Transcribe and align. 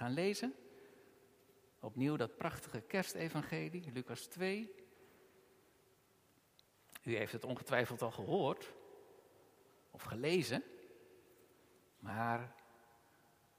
gaan 0.00 0.12
lezen. 0.12 0.54
Opnieuw 1.80 2.16
dat 2.16 2.36
prachtige 2.36 2.80
kerstevangelie, 2.80 3.92
Lucas 3.92 4.26
2. 4.26 4.74
U 7.02 7.16
heeft 7.16 7.32
het 7.32 7.44
ongetwijfeld 7.44 8.02
al 8.02 8.10
gehoord 8.10 8.72
of 9.90 10.02
gelezen, 10.02 10.62
maar 11.98 12.54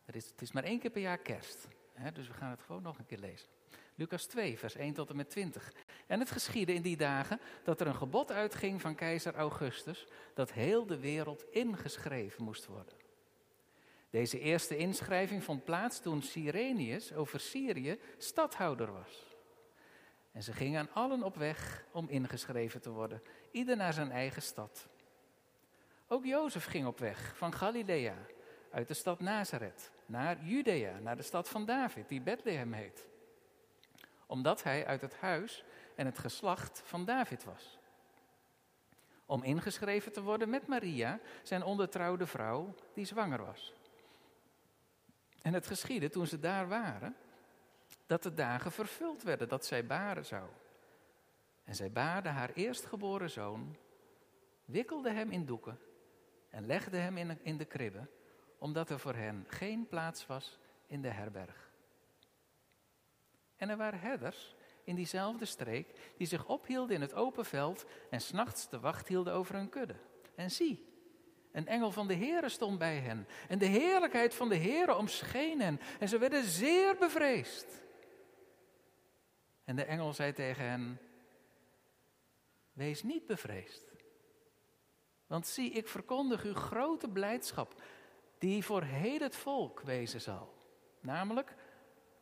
er 0.05 0.15
is, 0.15 0.29
het 0.29 0.41
is 0.41 0.51
maar 0.51 0.63
één 0.63 0.79
keer 0.79 0.89
per 0.89 1.01
jaar 1.01 1.17
kerst. 1.17 1.67
Hè, 1.93 2.11
dus 2.11 2.27
we 2.27 2.33
gaan 2.33 2.49
het 2.49 2.61
gewoon 2.61 2.81
nog 2.81 2.97
een 2.97 3.05
keer 3.05 3.19
lezen. 3.19 3.49
Lucas 3.95 4.25
2, 4.25 4.59
vers 4.59 4.75
1 4.75 4.93
tot 4.93 5.09
en 5.09 5.15
met 5.15 5.29
20. 5.29 5.73
En 6.07 6.19
het 6.19 6.31
geschiedde 6.31 6.73
in 6.73 6.81
die 6.81 6.97
dagen 6.97 7.39
dat 7.63 7.81
er 7.81 7.87
een 7.87 7.95
gebod 7.95 8.31
uitging 8.31 8.81
van 8.81 8.95
keizer 8.95 9.35
Augustus 9.35 10.07
dat 10.33 10.51
heel 10.51 10.85
de 10.85 10.99
wereld 10.99 11.45
ingeschreven 11.51 12.43
moest 12.43 12.65
worden. 12.65 13.00
Deze 14.11 14.39
eerste 14.39 14.77
inschrijving 14.77 15.43
vond 15.43 15.63
plaats 15.63 15.99
toen 15.99 16.21
Cyrenius 16.21 17.13
over 17.13 17.39
Syrië 17.39 17.99
stadhouder 18.17 18.91
was. 18.91 19.35
En 20.31 20.43
ze 20.43 20.53
gingen 20.53 20.89
allen 20.93 21.23
op 21.23 21.35
weg 21.35 21.85
om 21.91 22.09
ingeschreven 22.09 22.81
te 22.81 22.89
worden, 22.89 23.21
ieder 23.51 23.77
naar 23.77 23.93
zijn 23.93 24.11
eigen 24.11 24.41
stad. 24.41 24.87
Ook 26.07 26.25
Jozef 26.25 26.65
ging 26.65 26.85
op 26.85 26.99
weg 26.99 27.37
van 27.37 27.53
Galilea, 27.53 28.17
uit 28.71 28.87
de 28.87 28.93
stad 28.93 29.19
Nazareth, 29.19 29.91
naar 30.05 30.43
Judea, 30.43 30.99
naar 30.99 31.15
de 31.15 31.23
stad 31.23 31.49
van 31.49 31.65
David, 31.65 32.07
die 32.07 32.21
Bethlehem 32.21 32.73
heet. 32.73 33.07
Omdat 34.25 34.63
hij 34.63 34.85
uit 34.85 35.01
het 35.01 35.15
huis 35.15 35.63
en 35.95 36.05
het 36.05 36.19
geslacht 36.19 36.81
van 36.85 37.05
David 37.05 37.43
was. 37.43 37.79
Om 39.25 39.43
ingeschreven 39.43 40.11
te 40.11 40.21
worden 40.21 40.49
met 40.49 40.67
Maria, 40.67 41.19
zijn 41.43 41.63
ondertrouwde 41.63 42.27
vrouw, 42.27 42.75
die 42.93 43.05
zwanger 43.05 43.45
was. 43.45 43.73
En 45.41 45.53
het 45.53 45.67
geschiedde 45.67 46.09
toen 46.09 46.27
ze 46.27 46.39
daar 46.39 46.67
waren, 46.67 47.15
dat 48.05 48.23
de 48.23 48.33
dagen 48.33 48.71
vervuld 48.71 49.23
werden 49.23 49.47
dat 49.47 49.65
zij 49.65 49.85
baren 49.85 50.25
zou. 50.25 50.49
En 51.63 51.75
zij 51.75 51.91
baarde 51.91 52.29
haar 52.29 52.51
eerstgeboren 52.53 53.29
zoon, 53.29 53.75
wikkelde 54.65 55.11
hem 55.11 55.31
in 55.31 55.45
doeken 55.45 55.79
en 56.49 56.65
legde 56.65 56.97
hem 56.97 57.17
in, 57.43 57.57
de 57.57 57.65
kribbe, 57.65 58.07
omdat 58.57 58.89
er 58.89 58.99
voor 58.99 59.15
hen 59.15 59.45
geen 59.47 59.87
plaats 59.87 60.25
was 60.25 60.59
in 60.87 61.01
de 61.01 61.09
herberg. 61.09 61.71
En 63.55 63.69
er 63.69 63.77
waren 63.77 63.99
herders 63.99 64.55
in 64.83 64.95
diezelfde 64.95 65.45
streek 65.45 66.13
die 66.17 66.27
zich 66.27 66.47
ophielden 66.47 66.95
in 66.95 67.01
het 67.01 67.13
open 67.13 67.45
veld 67.45 67.85
en 68.09 68.21
s'nachts 68.21 68.69
de 68.69 68.79
wacht 68.79 69.07
hielden 69.07 69.33
over 69.33 69.55
hun 69.55 69.69
kudde. 69.69 69.95
En 70.35 70.51
zie, 70.51 70.90
een 71.51 71.67
engel 71.67 71.91
van 71.91 72.07
de 72.07 72.15
Heere 72.15 72.49
stond 72.49 72.77
bij 72.77 72.97
hen 72.97 73.27
en 73.47 73.59
de 73.59 73.65
heerlijkheid 73.65 74.33
van 74.33 74.49
de 74.49 74.57
Heere 74.57 74.95
omscheen 74.95 75.61
hen 75.61 75.79
en 75.99 76.09
ze 76.09 76.17
werden 76.17 76.43
zeer 76.43 76.95
bevreesd. 76.95 77.81
En 79.63 79.75
de 79.75 79.83
engel 79.83 80.13
zei 80.13 80.33
tegen 80.33 80.63
hen, 80.65 80.99
wees 82.73 83.03
niet 83.03 83.25
bevreesd. 83.25 83.91
Want 85.27 85.47
zie, 85.47 85.71
ik 85.71 85.87
verkondig 85.87 86.43
u 86.43 86.53
grote 86.53 87.09
blijdschap, 87.09 87.81
die 88.37 88.63
voor 88.63 88.83
heel 88.83 89.19
het 89.19 89.35
volk 89.35 89.81
wezen 89.81 90.21
zal. 90.21 90.53
Namelijk 90.99 91.55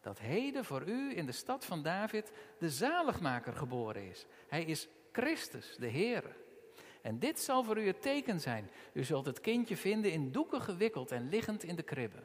dat 0.01 0.19
heden 0.19 0.65
voor 0.65 0.87
u 0.87 1.17
in 1.17 1.25
de 1.25 1.31
stad 1.31 1.65
van 1.65 1.83
David 1.83 2.31
de 2.59 2.69
zaligmaker 2.69 3.53
geboren 3.53 4.09
is. 4.09 4.25
Hij 4.47 4.63
is 4.63 4.87
Christus, 5.11 5.75
de 5.79 5.87
Heer. 5.87 6.35
En 7.01 7.19
dit 7.19 7.39
zal 7.39 7.63
voor 7.63 7.77
u 7.77 7.87
het 7.87 8.01
teken 8.01 8.39
zijn. 8.39 8.69
U 8.93 9.03
zult 9.03 9.25
het 9.25 9.41
kindje 9.41 9.77
vinden 9.77 10.11
in 10.11 10.31
doeken 10.31 10.61
gewikkeld 10.61 11.11
en 11.11 11.29
liggend 11.29 11.63
in 11.63 11.75
de 11.75 11.83
kribbe. 11.83 12.23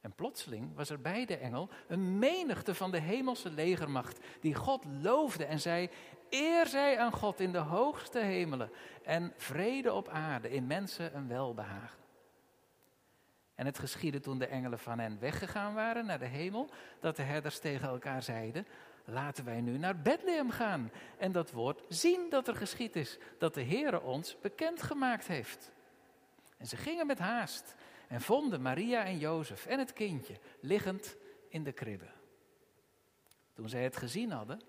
En 0.00 0.14
plotseling 0.14 0.74
was 0.74 0.90
er 0.90 1.00
bij 1.00 1.24
de 1.24 1.36
engel 1.36 1.68
een 1.88 2.18
menigte 2.18 2.74
van 2.74 2.90
de 2.90 2.98
hemelse 2.98 3.50
legermacht 3.50 4.18
die 4.40 4.54
God 4.54 4.84
loofde 5.02 5.44
en 5.44 5.60
zei: 5.60 5.88
Eer 6.30 6.66
zij 6.66 6.98
aan 6.98 7.12
God 7.12 7.40
in 7.40 7.52
de 7.52 7.58
hoogste 7.58 8.18
hemelen 8.18 8.70
en 9.02 9.32
vrede 9.36 9.92
op 9.92 10.08
aarde 10.08 10.50
in 10.50 10.66
mensen 10.66 11.16
een 11.16 11.28
welbehagen. 11.28 12.00
En 13.54 13.66
het 13.66 13.78
geschiedde 13.78 14.20
toen 14.20 14.38
de 14.38 14.46
engelen 14.46 14.78
van 14.78 14.98
hen 14.98 15.18
weggegaan 15.18 15.74
waren 15.74 16.06
naar 16.06 16.18
de 16.18 16.26
hemel, 16.26 16.70
dat 17.00 17.16
de 17.16 17.22
herders 17.22 17.58
tegen 17.58 17.88
elkaar 17.88 18.22
zeiden: 18.22 18.66
Laten 19.04 19.44
wij 19.44 19.60
nu 19.60 19.78
naar 19.78 20.02
Bethlehem 20.02 20.50
gaan 20.50 20.90
en 21.18 21.32
dat 21.32 21.50
woord 21.50 21.82
zien 21.88 22.30
dat 22.30 22.48
er 22.48 22.56
geschied 22.56 22.96
is, 22.96 23.18
dat 23.38 23.54
de 23.54 23.64
Heere 23.64 24.00
ons 24.00 24.40
bekendgemaakt 24.40 25.26
heeft. 25.26 25.72
En 26.56 26.66
ze 26.66 26.76
gingen 26.76 27.06
met 27.06 27.18
haast 27.18 27.74
en 28.08 28.20
vonden 28.20 28.62
Maria 28.62 29.04
en 29.04 29.18
Jozef 29.18 29.66
en 29.66 29.78
het 29.78 29.92
kindje 29.92 30.38
liggend 30.60 31.16
in 31.48 31.64
de 31.64 31.72
kribbe. 31.72 32.10
Toen 33.52 33.68
zij 33.68 33.82
het 33.82 33.96
gezien 33.96 34.30
hadden, 34.30 34.60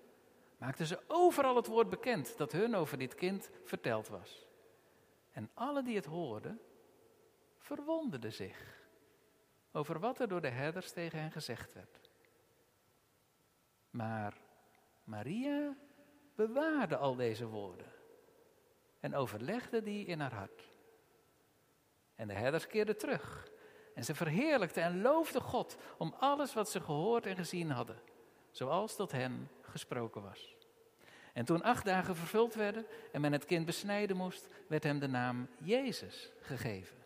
maakten 0.58 0.86
ze 0.86 1.00
overal 1.06 1.56
het 1.56 1.66
woord 1.66 1.90
bekend 1.90 2.36
dat 2.36 2.52
hun 2.52 2.74
over 2.74 2.98
dit 2.98 3.14
kind 3.14 3.50
verteld 3.64 4.08
was. 4.08 4.46
En 5.32 5.50
alle 5.54 5.82
die 5.82 5.96
het 5.96 6.06
hoorden, 6.06 6.60
verwonderden 7.58 8.32
zich 8.32 8.82
over 9.72 10.00
wat 10.00 10.20
er 10.20 10.28
door 10.28 10.40
de 10.40 10.48
herders 10.48 10.92
tegen 10.92 11.18
hen 11.18 11.32
gezegd 11.32 11.72
werd. 11.72 12.03
Maar 13.94 14.36
Maria 15.04 15.76
bewaarde 16.34 16.96
al 16.96 17.14
deze 17.14 17.46
woorden 17.46 17.92
en 19.00 19.14
overlegde 19.14 19.82
die 19.82 20.06
in 20.06 20.20
haar 20.20 20.34
hart. 20.34 20.72
En 22.14 22.28
de 22.28 22.34
herders 22.34 22.66
keerden 22.66 22.98
terug. 22.98 23.48
En 23.94 24.04
ze 24.04 24.14
verheerlijkten 24.14 24.82
en 24.82 25.02
loofden 25.02 25.42
God 25.42 25.76
om 25.98 26.14
alles 26.18 26.54
wat 26.54 26.70
ze 26.70 26.80
gehoord 26.80 27.26
en 27.26 27.36
gezien 27.36 27.70
hadden, 27.70 28.00
zoals 28.50 28.96
tot 28.96 29.12
hen 29.12 29.50
gesproken 29.60 30.22
was. 30.22 30.56
En 31.32 31.44
toen 31.44 31.62
acht 31.62 31.84
dagen 31.84 32.16
vervuld 32.16 32.54
werden 32.54 32.86
en 33.12 33.20
men 33.20 33.32
het 33.32 33.44
kind 33.44 33.66
besnijden 33.66 34.16
moest, 34.16 34.48
werd 34.68 34.82
hem 34.82 34.98
de 34.98 35.08
naam 35.08 35.48
Jezus 35.58 36.32
gegeven, 36.40 36.96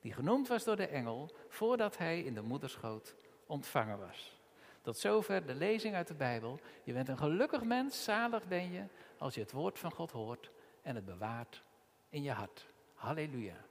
die 0.00 0.12
genoemd 0.12 0.48
was 0.48 0.64
door 0.64 0.76
de 0.76 0.86
engel 0.86 1.36
voordat 1.48 1.98
hij 1.98 2.20
in 2.20 2.34
de 2.34 2.42
moederschoot 2.42 3.14
ontvangen 3.46 3.98
was. 3.98 4.39
Tot 4.82 4.98
zover 4.98 5.46
de 5.46 5.54
lezing 5.54 5.94
uit 5.94 6.08
de 6.08 6.14
Bijbel. 6.14 6.60
Je 6.84 6.92
bent 6.92 7.08
een 7.08 7.18
gelukkig 7.18 7.62
mens, 7.62 8.04
zalig 8.04 8.48
ben 8.48 8.72
je, 8.72 8.84
als 9.18 9.34
je 9.34 9.40
het 9.40 9.52
woord 9.52 9.78
van 9.78 9.92
God 9.92 10.10
hoort 10.10 10.50
en 10.82 10.94
het 10.94 11.04
bewaart 11.04 11.62
in 12.08 12.22
je 12.22 12.30
hart. 12.30 12.66
Halleluja. 12.94 13.64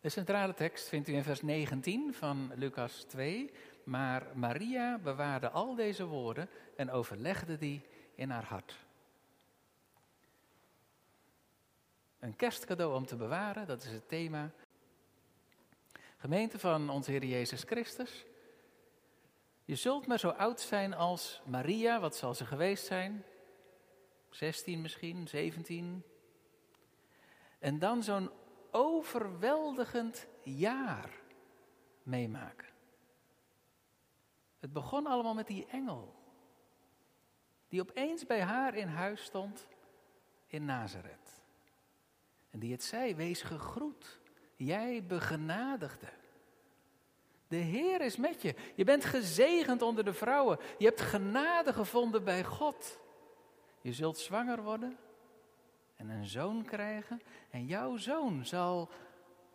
De 0.00 0.08
centrale 0.08 0.54
tekst 0.54 0.88
vindt 0.88 1.08
u 1.08 1.14
in 1.14 1.22
vers 1.22 1.42
19 1.42 2.14
van 2.14 2.52
Lucas 2.54 3.02
2. 3.02 3.50
Maar 3.84 4.26
Maria 4.34 4.98
bewaarde 4.98 5.50
al 5.50 5.74
deze 5.74 6.04
woorden 6.04 6.48
en 6.76 6.90
overlegde 6.90 7.58
die 7.58 7.82
in 8.14 8.30
haar 8.30 8.44
hart. 8.44 8.76
Een 12.18 12.36
kerstcadeau 12.36 12.94
om 12.94 13.06
te 13.06 13.16
bewaren, 13.16 13.66
dat 13.66 13.82
is 13.82 13.90
het 13.90 14.08
thema. 14.08 14.50
Gemeente 16.20 16.58
van 16.58 16.90
onze 16.90 17.10
Heer 17.10 17.24
Jezus 17.24 17.62
Christus. 17.62 18.24
Je 19.64 19.74
zult 19.74 20.06
maar 20.06 20.18
zo 20.18 20.28
oud 20.28 20.60
zijn 20.60 20.94
als 20.94 21.40
Maria, 21.44 22.00
wat 22.00 22.16
zal 22.16 22.34
ze 22.34 22.44
geweest 22.44 22.86
zijn? 22.86 23.24
16 24.30 24.80
misschien, 24.80 25.28
17. 25.28 26.04
En 27.58 27.78
dan 27.78 28.02
zo'n 28.02 28.30
overweldigend 28.70 30.26
jaar 30.42 31.10
meemaken. 32.02 32.68
Het 34.58 34.72
begon 34.72 35.06
allemaal 35.06 35.34
met 35.34 35.46
die 35.46 35.66
engel. 35.66 36.14
Die 37.68 37.80
opeens 37.80 38.26
bij 38.26 38.42
haar 38.42 38.74
in 38.74 38.88
huis 38.88 39.22
stond 39.24 39.68
in 40.46 40.64
Nazareth. 40.64 41.42
En 42.50 42.58
die 42.58 42.72
het 42.72 42.82
zei, 42.82 43.14
wees 43.14 43.42
gegroet, 43.42 44.17
jij 44.58 45.04
begenadigde. 45.06 46.06
De 47.48 47.56
Heer 47.56 48.00
is 48.00 48.16
met 48.16 48.42
je. 48.42 48.54
Je 48.74 48.84
bent 48.84 49.04
gezegend 49.04 49.82
onder 49.82 50.04
de 50.04 50.12
vrouwen. 50.12 50.58
Je 50.78 50.86
hebt 50.86 51.00
genade 51.00 51.72
gevonden 51.72 52.24
bij 52.24 52.44
God. 52.44 52.98
Je 53.80 53.92
zult 53.92 54.18
zwanger 54.18 54.62
worden 54.62 54.98
en 55.96 56.08
een 56.08 56.26
zoon 56.26 56.64
krijgen. 56.64 57.22
En 57.50 57.66
jouw 57.66 57.96
zoon 57.96 58.46
zal 58.46 58.90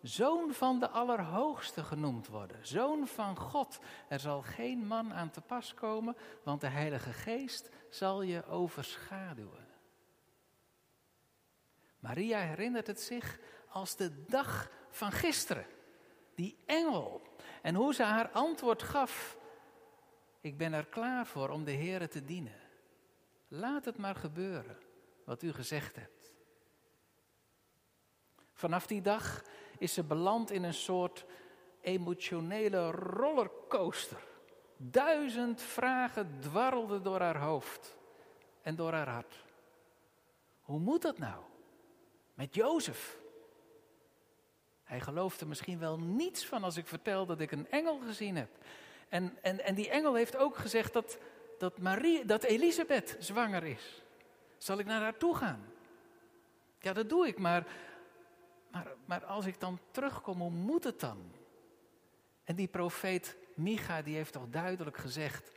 zoon 0.02 0.54
van 0.54 0.80
de 0.80 0.90
Allerhoogste 0.90 1.84
genoemd 1.84 2.28
worden. 2.28 2.68
Zoon 2.68 3.08
van 3.08 3.38
God. 3.38 3.80
Er 4.08 4.20
zal 4.20 4.42
geen 4.42 4.88
man 4.88 5.14
aan 5.14 5.30
te 5.30 5.42
pas 5.42 5.74
komen, 5.74 6.16
want 6.44 6.62
de 6.62 6.68
Heilige 6.68 7.14
Geest 7.14 7.70
zal 7.90 8.22
je 8.22 8.46
overschaduwen. 8.46 9.68
Maria 12.00 12.40
herinnert 12.40 12.88
het 12.88 13.02
zich 13.02 13.40
als 13.70 13.96
de 13.96 14.26
dag 14.26 14.70
van 14.96 15.12
gisteren. 15.12 15.66
Die 16.36 16.58
engel. 16.66 17.22
En 17.62 17.76
hoe 17.76 17.94
ze 17.94 18.04
haar 18.04 18.30
antwoord 18.30 18.84
gaf. 18.84 19.38
Ik 20.42 20.58
ben 20.58 20.74
er 20.74 20.86
klaar 20.86 21.26
voor 21.26 21.50
om 21.50 21.64
de 21.64 21.72
Heer 21.72 22.10
te 22.10 22.24
dienen. 22.24 22.60
Laat 23.48 23.86
het 23.86 23.98
maar 23.98 24.16
gebeuren 24.16 24.78
wat 25.26 25.44
u 25.44 25.54
gezegd 25.54 25.96
hebt. 25.96 26.34
Vanaf 28.54 28.88
die 28.88 29.02
dag 29.02 29.44
is 29.78 29.94
ze 29.94 30.04
beland 30.04 30.52
in 30.52 30.64
een 30.64 30.74
soort 30.74 31.26
emotionele 31.82 32.92
rollercoaster. 32.92 34.24
Duizend 34.78 35.62
vragen 35.62 36.38
dwarrelden 36.40 37.04
door 37.04 37.20
haar 37.20 37.38
hoofd 37.38 37.98
en 38.62 38.76
door 38.76 38.92
haar 38.92 39.10
hart. 39.10 39.44
Hoe 40.62 40.80
moet 40.80 41.02
dat 41.02 41.18
nou? 41.18 41.44
Met 42.34 42.56
Jozef. 42.56 43.23
Hij 44.94 45.02
geloofde 45.02 45.46
misschien 45.46 45.80
wel 45.80 46.00
niets 46.00 46.46
van 46.46 46.64
als 46.64 46.78
ik 46.78 46.88
vertel 46.88 47.26
dat 47.26 47.40
ik 47.40 47.52
een 47.52 47.70
engel 47.70 48.00
gezien 48.00 48.36
heb. 48.36 48.50
En, 49.10 49.38
en, 49.42 49.64
en 49.66 49.76
die 49.76 49.90
engel 49.90 50.14
heeft 50.14 50.36
ook 50.36 50.58
gezegd 50.58 50.94
dat, 50.94 51.18
dat, 51.58 51.78
Marie, 51.78 52.26
dat 52.26 52.44
Elisabeth 52.44 53.16
zwanger 53.20 53.64
is. 53.64 54.02
Zal 54.58 54.80
ik 54.80 54.86
naar 54.86 55.02
haar 55.02 55.18
toe 55.18 55.36
gaan? 55.36 55.66
Ja, 56.80 56.94
dat 56.94 57.10
doe 57.10 57.28
ik, 57.28 57.40
maar, 57.40 57.68
maar, 58.72 58.88
maar 59.06 59.26
als 59.26 59.46
ik 59.46 59.60
dan 59.60 59.80
terugkom, 59.92 60.40
hoe 60.40 60.52
moet 60.52 60.84
het 60.84 61.00
dan? 61.00 61.32
En 62.44 62.56
die 62.56 62.68
profeet 62.68 63.38
Micha, 63.54 64.02
die 64.02 64.16
heeft 64.16 64.34
toch 64.34 64.50
duidelijk 64.50 64.98
gezegd 64.98 65.52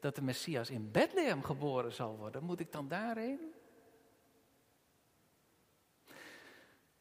dat 0.00 0.14
de 0.14 0.22
Messias 0.22 0.70
in 0.70 0.90
Bethlehem 0.90 1.42
geboren 1.42 1.92
zal 1.92 2.16
worden. 2.16 2.44
Moet 2.44 2.60
ik 2.60 2.72
dan 2.72 2.88
daarheen? 2.88 3.54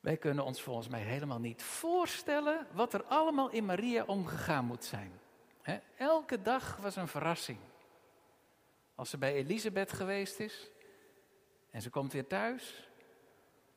Wij 0.07 0.17
kunnen 0.17 0.45
ons 0.45 0.61
volgens 0.61 0.87
mij 0.87 1.01
helemaal 1.01 1.39
niet 1.39 1.63
voorstellen 1.63 2.67
wat 2.71 2.93
er 2.93 3.03
allemaal 3.03 3.49
in 3.49 3.65
Maria 3.65 4.03
omgegaan 4.03 4.65
moet 4.65 4.83
zijn. 4.83 5.11
elke 5.97 6.41
dag 6.41 6.77
was 6.77 6.95
een 6.95 7.07
verrassing. 7.07 7.57
Als 8.95 9.09
ze 9.09 9.17
bij 9.17 9.33
Elisabeth 9.33 9.91
geweest 9.91 10.39
is 10.39 10.69
en 11.71 11.81
ze 11.81 11.89
komt 11.89 12.13
weer 12.13 12.27
thuis, 12.27 12.89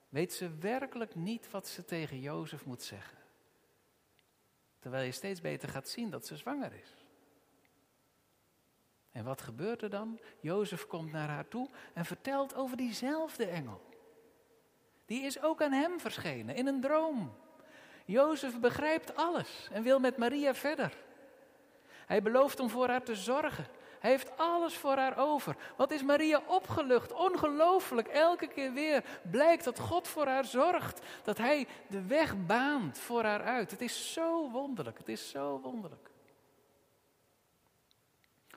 weet 0.09 0.32
ze 0.32 0.55
werkelijk 0.59 1.15
niet 1.15 1.50
wat 1.50 1.69
ze 1.69 1.85
tegen 1.85 2.21
Jozef 2.21 2.65
moet 2.65 2.82
zeggen. 2.82 3.19
Terwijl 4.79 5.05
je 5.05 5.12
steeds 5.12 5.41
beter 5.41 5.69
gaat 5.69 5.88
zien 5.88 6.11
dat 6.11 6.27
ze 6.27 6.37
zwanger 6.37 6.73
is. 6.73 7.05
En 9.12 9.25
wat 9.25 9.43
gebeurt 9.43 9.82
er 9.82 9.91
dan? 9.91 10.21
Jozef 10.41 10.87
komt 10.87 11.12
naar 11.12 11.29
haar 11.29 11.49
toe 11.49 11.69
en 11.94 12.05
vertelt 12.05 12.55
over 12.55 12.77
diezelfde 12.77 13.47
engel. 13.47 13.90
Die 15.11 15.23
is 15.23 15.43
ook 15.43 15.62
aan 15.62 15.73
hem 15.73 16.01
verschenen 16.01 16.55
in 16.55 16.67
een 16.67 16.81
droom. 16.81 17.33
Jozef 18.05 18.61
begrijpt 18.61 19.17
alles 19.17 19.69
en 19.73 19.83
wil 19.83 19.99
met 19.99 20.17
Maria 20.17 20.55
verder. 20.55 20.97
Hij 22.07 22.23
belooft 22.23 22.61
om 22.61 22.71
voor 22.71 22.89
haar 22.89 23.03
te 23.03 23.15
zorgen. 23.15 23.67
Hij 24.01 24.11
heeft 24.11 24.39
alles 24.39 24.75
voor 24.75 24.97
haar 24.97 25.19
over. 25.19 25.57
Wat 25.77 25.91
is 25.91 26.03
Maria 26.03 26.43
opgelucht? 26.47 27.12
Ongelooflijk. 27.12 28.09
Elke 28.09 28.47
keer 28.47 28.73
weer 28.73 29.05
blijkt 29.31 29.65
dat 29.65 29.79
God 29.79 30.09
voor 30.09 30.27
haar 30.27 30.45
zorgt. 30.45 31.01
Dat 31.25 31.39
Hij 31.39 31.67
de 31.87 32.06
weg 32.06 32.47
baant 32.47 32.99
voor 32.99 33.25
haar 33.25 33.43
uit. 33.43 33.71
Het 33.71 33.81
is 33.81 34.13
zo 34.13 34.51
wonderlijk. 34.51 34.99
Het 34.99 35.09
is 35.09 35.31
zo 35.31 35.61
wonderlijk. 35.61 36.11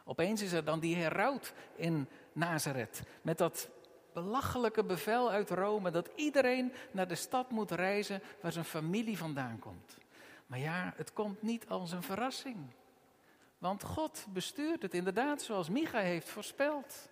Opeens 0.05 0.41
is 0.41 0.51
er 0.51 0.63
dan 0.63 0.79
die 0.79 0.95
heraut 0.95 1.53
in 1.75 2.07
Nazareth. 2.33 3.01
Met 3.21 3.37
dat 3.37 3.69
belachelijke 4.13 4.83
bevel 4.83 5.31
uit 5.31 5.49
Rome 5.49 5.91
dat 5.91 6.09
iedereen 6.15 6.73
naar 6.91 7.07
de 7.07 7.15
stad 7.15 7.49
moet 7.49 7.71
reizen 7.71 8.21
waar 8.41 8.51
zijn 8.51 8.65
familie 8.65 9.17
vandaan 9.17 9.59
komt. 9.59 9.97
Maar 10.45 10.59
ja, 10.59 10.93
het 10.95 11.13
komt 11.13 11.41
niet 11.41 11.69
als 11.69 11.91
een 11.91 12.03
verrassing. 12.03 12.57
Want 13.57 13.83
God 13.83 14.25
bestuurt 14.29 14.81
het 14.81 14.93
inderdaad 14.93 15.41
zoals 15.41 15.69
Micha 15.69 15.99
heeft 15.99 16.29
voorspeld. 16.29 17.09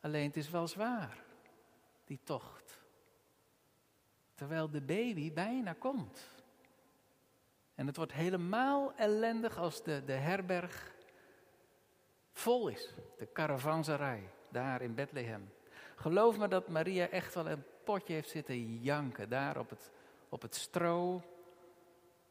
Alleen 0.00 0.26
het 0.26 0.36
is 0.36 0.50
wel 0.50 0.68
zwaar, 0.68 1.24
die 2.04 2.20
tocht. 2.22 2.82
Terwijl 4.34 4.70
de 4.70 4.80
baby 4.80 5.32
bijna 5.32 5.72
komt. 5.72 6.28
En 7.74 7.86
het 7.86 7.96
wordt 7.96 8.12
helemaal 8.12 8.94
ellendig 8.94 9.58
als 9.58 9.82
de, 9.82 10.04
de 10.04 10.12
herberg 10.12 10.94
vol 12.32 12.68
is, 12.68 12.94
de 13.16 13.32
caravanserij 13.32 14.30
daar 14.54 14.82
in 14.82 14.94
Bethlehem. 14.94 15.52
Geloof 15.96 16.38
me 16.38 16.48
dat 16.48 16.68
Maria 16.68 17.08
echt 17.08 17.34
wel 17.34 17.48
een 17.48 17.64
potje 17.84 18.12
heeft 18.12 18.30
zitten 18.30 18.76
janken 18.76 19.28
daar 19.28 19.58
op 19.58 19.70
het, 19.70 19.90
op 20.28 20.42
het 20.42 20.54
stro 20.54 21.22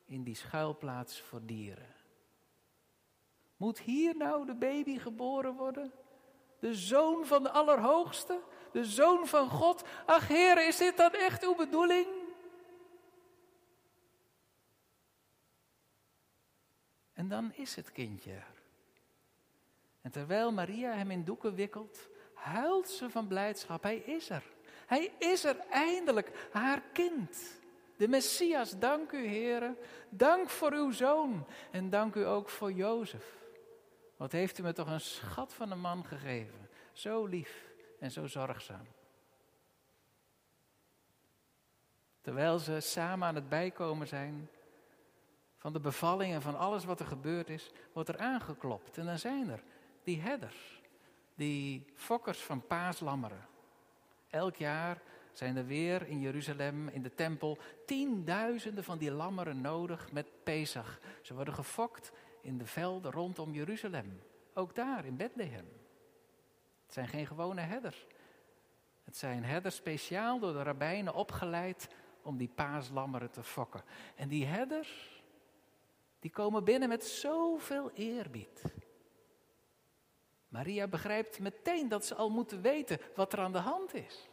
in 0.06 0.24
die 0.24 0.36
schuilplaats 0.36 1.22
voor 1.22 1.46
dieren. 1.46 1.96
Moet 3.58 3.80
hier 3.80 4.18
nou 4.18 4.46
de 4.46 4.56
baby 4.56 4.98
geboren 4.98 5.54
worden? 5.56 5.92
De 6.60 6.76
zoon 6.76 7.26
van 7.26 7.44
de 7.44 7.50
Allerhoogste? 7.50 8.40
De 8.72 8.86
zoon 8.86 9.28
van 9.28 9.50
God? 9.50 9.84
Ach 10.06 10.28
Heer, 10.28 10.68
is 10.68 10.78
dit 10.78 10.98
dan 10.98 11.12
echt 11.12 11.44
uw 11.44 11.56
bedoeling? 11.56 12.08
En 17.14 17.28
dan 17.28 17.54
is 17.54 17.76
het 17.76 17.92
kindje. 17.92 18.42
En 20.02 20.12
terwijl 20.12 20.52
Maria 20.52 20.94
hem 20.94 21.12
in 21.12 21.24
doeken 21.24 21.56
wikkelt, 21.56 22.10
huilt 22.44 22.90
ze 22.90 23.10
van 23.10 23.28
blijdschap. 23.28 23.84
Hij 23.84 23.98
is 23.98 24.30
er. 24.30 24.44
Hij 24.86 25.12
is 25.20 25.44
er 25.44 25.58
eindelijk, 25.70 26.50
haar 26.52 26.82
kind. 26.94 27.62
De 27.98 28.08
Messias, 28.08 28.80
dank 28.80 29.12
u 29.12 29.26
heren. 29.26 29.78
Dank 30.10 30.50
voor 30.50 30.72
uw 30.72 30.92
zoon. 30.92 31.48
En 31.72 31.90
dank 31.90 32.16
u 32.16 32.26
ook 32.26 32.50
voor 32.50 32.72
Jozef. 32.72 33.26
Wat 34.18 34.32
heeft 34.32 34.58
u 34.58 34.64
me 34.64 34.74
toch 34.74 34.88
een 34.88 35.02
schat 35.02 35.54
van 35.54 35.72
een 35.72 35.80
man 35.80 36.06
gegeven. 36.06 36.70
Zo 36.92 37.26
lief 37.26 37.72
en 38.00 38.12
zo 38.12 38.28
zorgzaam. 38.28 38.88
Terwijl 42.22 42.60
ze 42.60 42.80
samen 42.80 43.28
aan 43.28 43.36
het 43.36 43.50
bijkomen 43.50 44.08
zijn 44.08 44.50
van 45.58 45.74
de 45.74 45.80
bevalling 45.80 46.34
en 46.34 46.42
van 46.42 46.58
alles 46.58 46.86
wat 46.86 47.00
er 47.00 47.06
gebeurd 47.06 47.50
is, 47.50 47.72
wordt 47.94 48.10
er 48.10 48.18
aangeklopt. 48.18 48.98
En 48.98 49.06
dan 49.06 49.20
zijn 49.20 49.50
er 49.50 49.64
die 50.04 50.22
herders, 50.22 50.82
die 51.36 51.86
fokkers 51.96 52.40
van 52.40 52.68
paaslammeren. 52.68 53.48
Elk 54.30 54.56
jaar 54.56 55.02
zijn 55.34 55.58
er 55.58 55.66
weer 55.66 56.08
in 56.08 56.20
Jeruzalem, 56.20 56.88
in 56.88 57.02
de 57.02 57.14
tempel, 57.16 57.58
tienduizenden 57.86 58.84
van 58.84 58.98
die 58.98 59.12
lammeren 59.12 59.62
nodig 59.62 60.12
met 60.12 60.44
Pesach. 60.44 61.00
Ze 61.22 61.34
worden 61.34 61.54
gefokt 61.54 62.12
in 62.42 62.58
de 62.58 62.66
velden 62.66 63.12
rondom 63.12 63.54
Jeruzalem. 63.54 64.22
Ook 64.54 64.76
daar 64.76 65.06
in 65.06 65.18
Bethlehem. 65.18 65.68
Het 66.86 66.94
zijn 66.94 67.08
geen 67.08 67.28
gewone 67.28 67.62
herders. 67.62 68.06
Het 69.04 69.18
zijn 69.18 69.44
herders 69.44 69.76
speciaal 69.76 70.40
door 70.40 70.54
de 70.54 70.64
rabbijnen 70.64 71.14
opgeleid 71.14 71.88
om 72.22 72.38
die 72.38 72.52
paaslammeren 72.56 73.32
te 73.32 73.44
fokken. 73.44 73.84
En 74.16 74.28
die 74.28 74.46
herders, 74.46 75.24
die 76.20 76.32
komen 76.32 76.64
binnen 76.64 76.90
met 76.90 77.04
zoveel 77.04 77.92
eerbied. 77.94 78.62
Maria 80.54 80.88
begrijpt 80.88 81.40
meteen 81.40 81.90
dat 81.90 82.06
ze 82.06 82.16
al 82.16 82.30
moeten 82.30 82.62
weten 82.62 83.00
wat 83.16 83.34
er 83.34 83.40
aan 83.40 83.52
de 83.52 83.58
hand 83.58 83.94
is. 83.94 84.30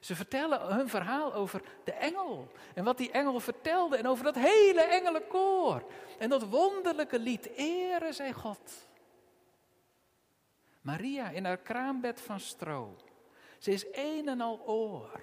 Ze 0.00 0.16
vertellen 0.16 0.74
hun 0.74 0.88
verhaal 0.88 1.34
over 1.34 1.62
de 1.84 1.92
engel. 1.92 2.52
En 2.74 2.84
wat 2.84 2.98
die 2.98 3.10
engel 3.10 3.40
vertelde. 3.40 3.96
En 3.96 4.06
over 4.06 4.24
dat 4.24 4.34
hele 4.34 4.80
engelenkoor. 4.80 5.84
En 6.18 6.28
dat 6.28 6.48
wonderlijke 6.48 7.18
lied. 7.18 7.46
Ere 7.56 8.12
zij 8.12 8.32
God. 8.32 8.88
Maria 10.80 11.28
in 11.28 11.44
haar 11.44 11.58
kraambed 11.58 12.20
van 12.20 12.40
stro. 12.40 12.96
Ze 13.58 13.72
is 13.72 13.86
een 13.92 14.28
en 14.28 14.40
al 14.40 14.60
oor. 14.66 15.20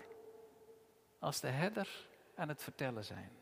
Als 1.20 1.40
de 1.40 1.48
herders 1.48 2.08
aan 2.36 2.48
het 2.48 2.64
vertellen 2.64 3.06
zijn. 3.06 3.37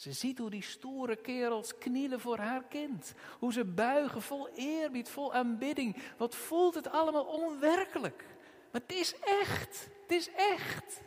Ze 0.00 0.12
ziet 0.12 0.38
hoe 0.38 0.50
die 0.50 0.62
stoere 0.62 1.16
kerels 1.16 1.78
knielen 1.78 2.20
voor 2.20 2.38
haar 2.38 2.64
kind. 2.64 3.12
Hoe 3.38 3.52
ze 3.52 3.64
buigen 3.64 4.22
vol 4.22 4.48
eerbied, 4.54 5.08
vol 5.08 5.34
aanbidding. 5.34 5.96
Wat 6.16 6.34
voelt 6.34 6.74
het 6.74 6.90
allemaal 6.90 7.24
onwerkelijk. 7.24 8.24
Maar 8.72 8.80
het 8.80 8.92
is 8.92 9.14
echt. 9.18 9.88
Het 10.02 10.12
is 10.12 10.30
echt. 10.34 11.00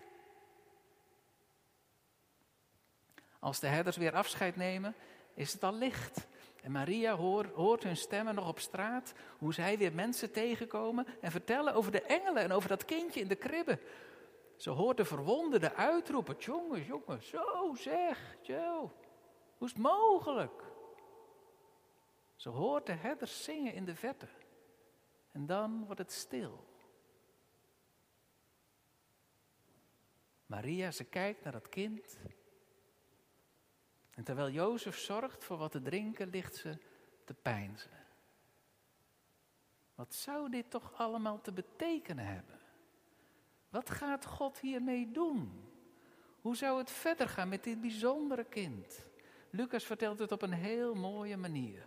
Als 3.39 3.59
de 3.59 3.67
herders 3.67 3.97
weer 3.97 4.13
afscheid 4.13 4.55
nemen, 4.55 4.95
is 5.33 5.53
het 5.53 5.63
al 5.63 5.75
licht. 5.75 6.27
En 6.61 6.71
Maria 6.71 7.15
hoort, 7.15 7.53
hoort 7.53 7.83
hun 7.83 7.97
stemmen 7.97 8.35
nog 8.35 8.47
op 8.47 8.59
straat, 8.59 9.13
hoe 9.37 9.53
zij 9.53 9.77
weer 9.77 9.93
mensen 9.93 10.31
tegenkomen 10.31 11.07
en 11.21 11.31
vertellen 11.31 11.73
over 11.73 11.91
de 11.91 12.01
engelen 12.01 12.43
en 12.43 12.51
over 12.51 12.69
dat 12.69 12.85
kindje 12.85 13.19
in 13.19 13.27
de 13.27 13.35
kribbe. 13.35 13.79
Ze 14.63 14.69
hoort 14.69 14.97
de 14.97 15.05
verwonderde 15.05 15.73
uitroepen, 15.73 16.35
jongens, 16.37 16.87
jongens, 16.87 17.27
zo 17.27 17.73
zeg, 17.75 18.37
zo, 18.41 18.79
hoe 19.57 19.67
is 19.67 19.73
het 19.73 19.81
mogelijk? 19.81 20.63
Ze 22.35 22.49
hoort 22.49 22.85
de 22.85 22.93
herders 22.93 23.43
zingen 23.43 23.73
in 23.73 23.85
de 23.85 23.95
verte. 23.95 24.27
En 25.31 25.45
dan 25.45 25.85
wordt 25.85 25.99
het 25.99 26.11
stil. 26.11 26.67
Maria, 30.45 30.91
ze 30.91 31.03
kijkt 31.03 31.43
naar 31.43 31.53
dat 31.53 31.69
kind. 31.69 32.19
En 34.09 34.23
terwijl 34.23 34.49
Jozef 34.49 34.97
zorgt 34.97 35.43
voor 35.43 35.57
wat 35.57 35.71
te 35.71 35.81
drinken, 35.81 36.29
ligt 36.29 36.55
ze 36.55 36.77
te 37.23 37.33
pijnzen. 37.33 38.05
Wat 39.95 40.13
zou 40.13 40.49
dit 40.49 40.69
toch 40.69 40.93
allemaal 40.93 41.41
te 41.41 41.51
betekenen 41.51 42.25
hebben? 42.25 42.62
Wat 43.73 43.89
gaat 43.89 44.25
God 44.25 44.59
hiermee 44.59 45.11
doen? 45.11 45.69
Hoe 46.41 46.55
zou 46.55 46.77
het 46.77 46.91
verder 46.91 47.29
gaan 47.29 47.49
met 47.49 47.63
dit 47.63 47.81
bijzondere 47.81 48.43
kind? 48.43 49.05
Lucas 49.49 49.83
vertelt 49.83 50.19
het 50.19 50.31
op 50.31 50.41
een 50.41 50.53
heel 50.53 50.95
mooie 50.95 51.37
manier. 51.37 51.85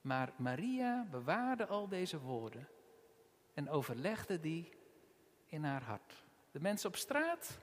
Maar 0.00 0.32
Maria 0.36 1.06
bewaarde 1.10 1.66
al 1.66 1.88
deze 1.88 2.20
woorden 2.20 2.68
en 3.54 3.70
overlegde 3.70 4.40
die 4.40 4.72
in 5.46 5.64
haar 5.64 5.82
hart. 5.82 6.24
De 6.50 6.60
mensen 6.60 6.88
op 6.88 6.96
straat, 6.96 7.58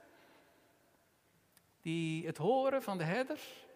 die 1.80 2.26
het 2.26 2.36
horen 2.36 2.82
van 2.82 2.98
de 2.98 3.04
herders, 3.04 3.66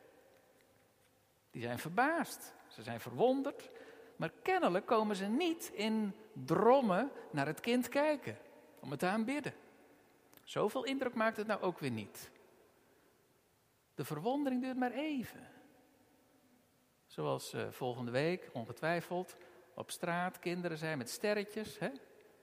die 1.50 1.62
zijn 1.62 1.78
verbaasd, 1.78 2.54
ze 2.68 2.82
zijn 2.82 3.00
verwonderd, 3.00 3.70
maar 4.16 4.32
kennelijk 4.42 4.86
komen 4.86 5.16
ze 5.16 5.26
niet 5.26 5.70
in 5.74 6.14
drommen 6.32 7.10
naar 7.30 7.46
het 7.46 7.60
kind 7.60 7.88
kijken, 7.88 8.38
om 8.82 8.90
het 8.90 9.00
te 9.00 9.06
aanbidden. 9.06 9.54
Zoveel 10.44 10.84
indruk 10.84 11.14
maakt 11.14 11.36
het 11.36 11.46
nou 11.46 11.60
ook 11.60 11.78
weer 11.78 11.90
niet. 11.90 12.30
De 13.94 14.04
verwondering 14.04 14.62
duurt 14.62 14.76
maar 14.76 14.92
even. 14.92 15.48
Zoals 17.06 17.54
uh, 17.54 17.70
volgende 17.70 18.10
week, 18.10 18.50
ongetwijfeld, 18.52 19.36
op 19.74 19.90
straat 19.90 20.38
kinderen 20.38 20.78
zijn 20.78 20.98
met 20.98 21.10
sterretjes. 21.10 21.78
Hè? 21.78 21.90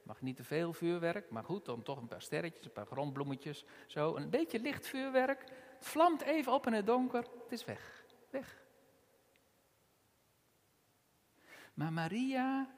Mag 0.02 0.20
niet 0.20 0.36
te 0.36 0.44
veel 0.44 0.72
vuurwerk, 0.72 1.30
maar 1.30 1.44
goed, 1.44 1.64
dan 1.64 1.82
toch 1.82 1.98
een 2.00 2.08
paar 2.08 2.22
sterretjes, 2.22 2.64
een 2.64 2.72
paar 2.72 2.86
grondbloemetjes. 2.86 3.64
Zo, 3.86 4.16
een 4.16 4.30
beetje 4.30 4.60
licht 4.60 4.86
vuurwerk. 4.86 5.40
Het 5.78 5.86
vlamt 5.86 6.22
even 6.22 6.52
op 6.52 6.66
in 6.66 6.72
het 6.72 6.86
donker, 6.86 7.24
het 7.42 7.52
is 7.52 7.64
weg. 7.64 8.04
Weg. 8.30 8.62
Maar 11.74 11.92
Maria 11.92 12.74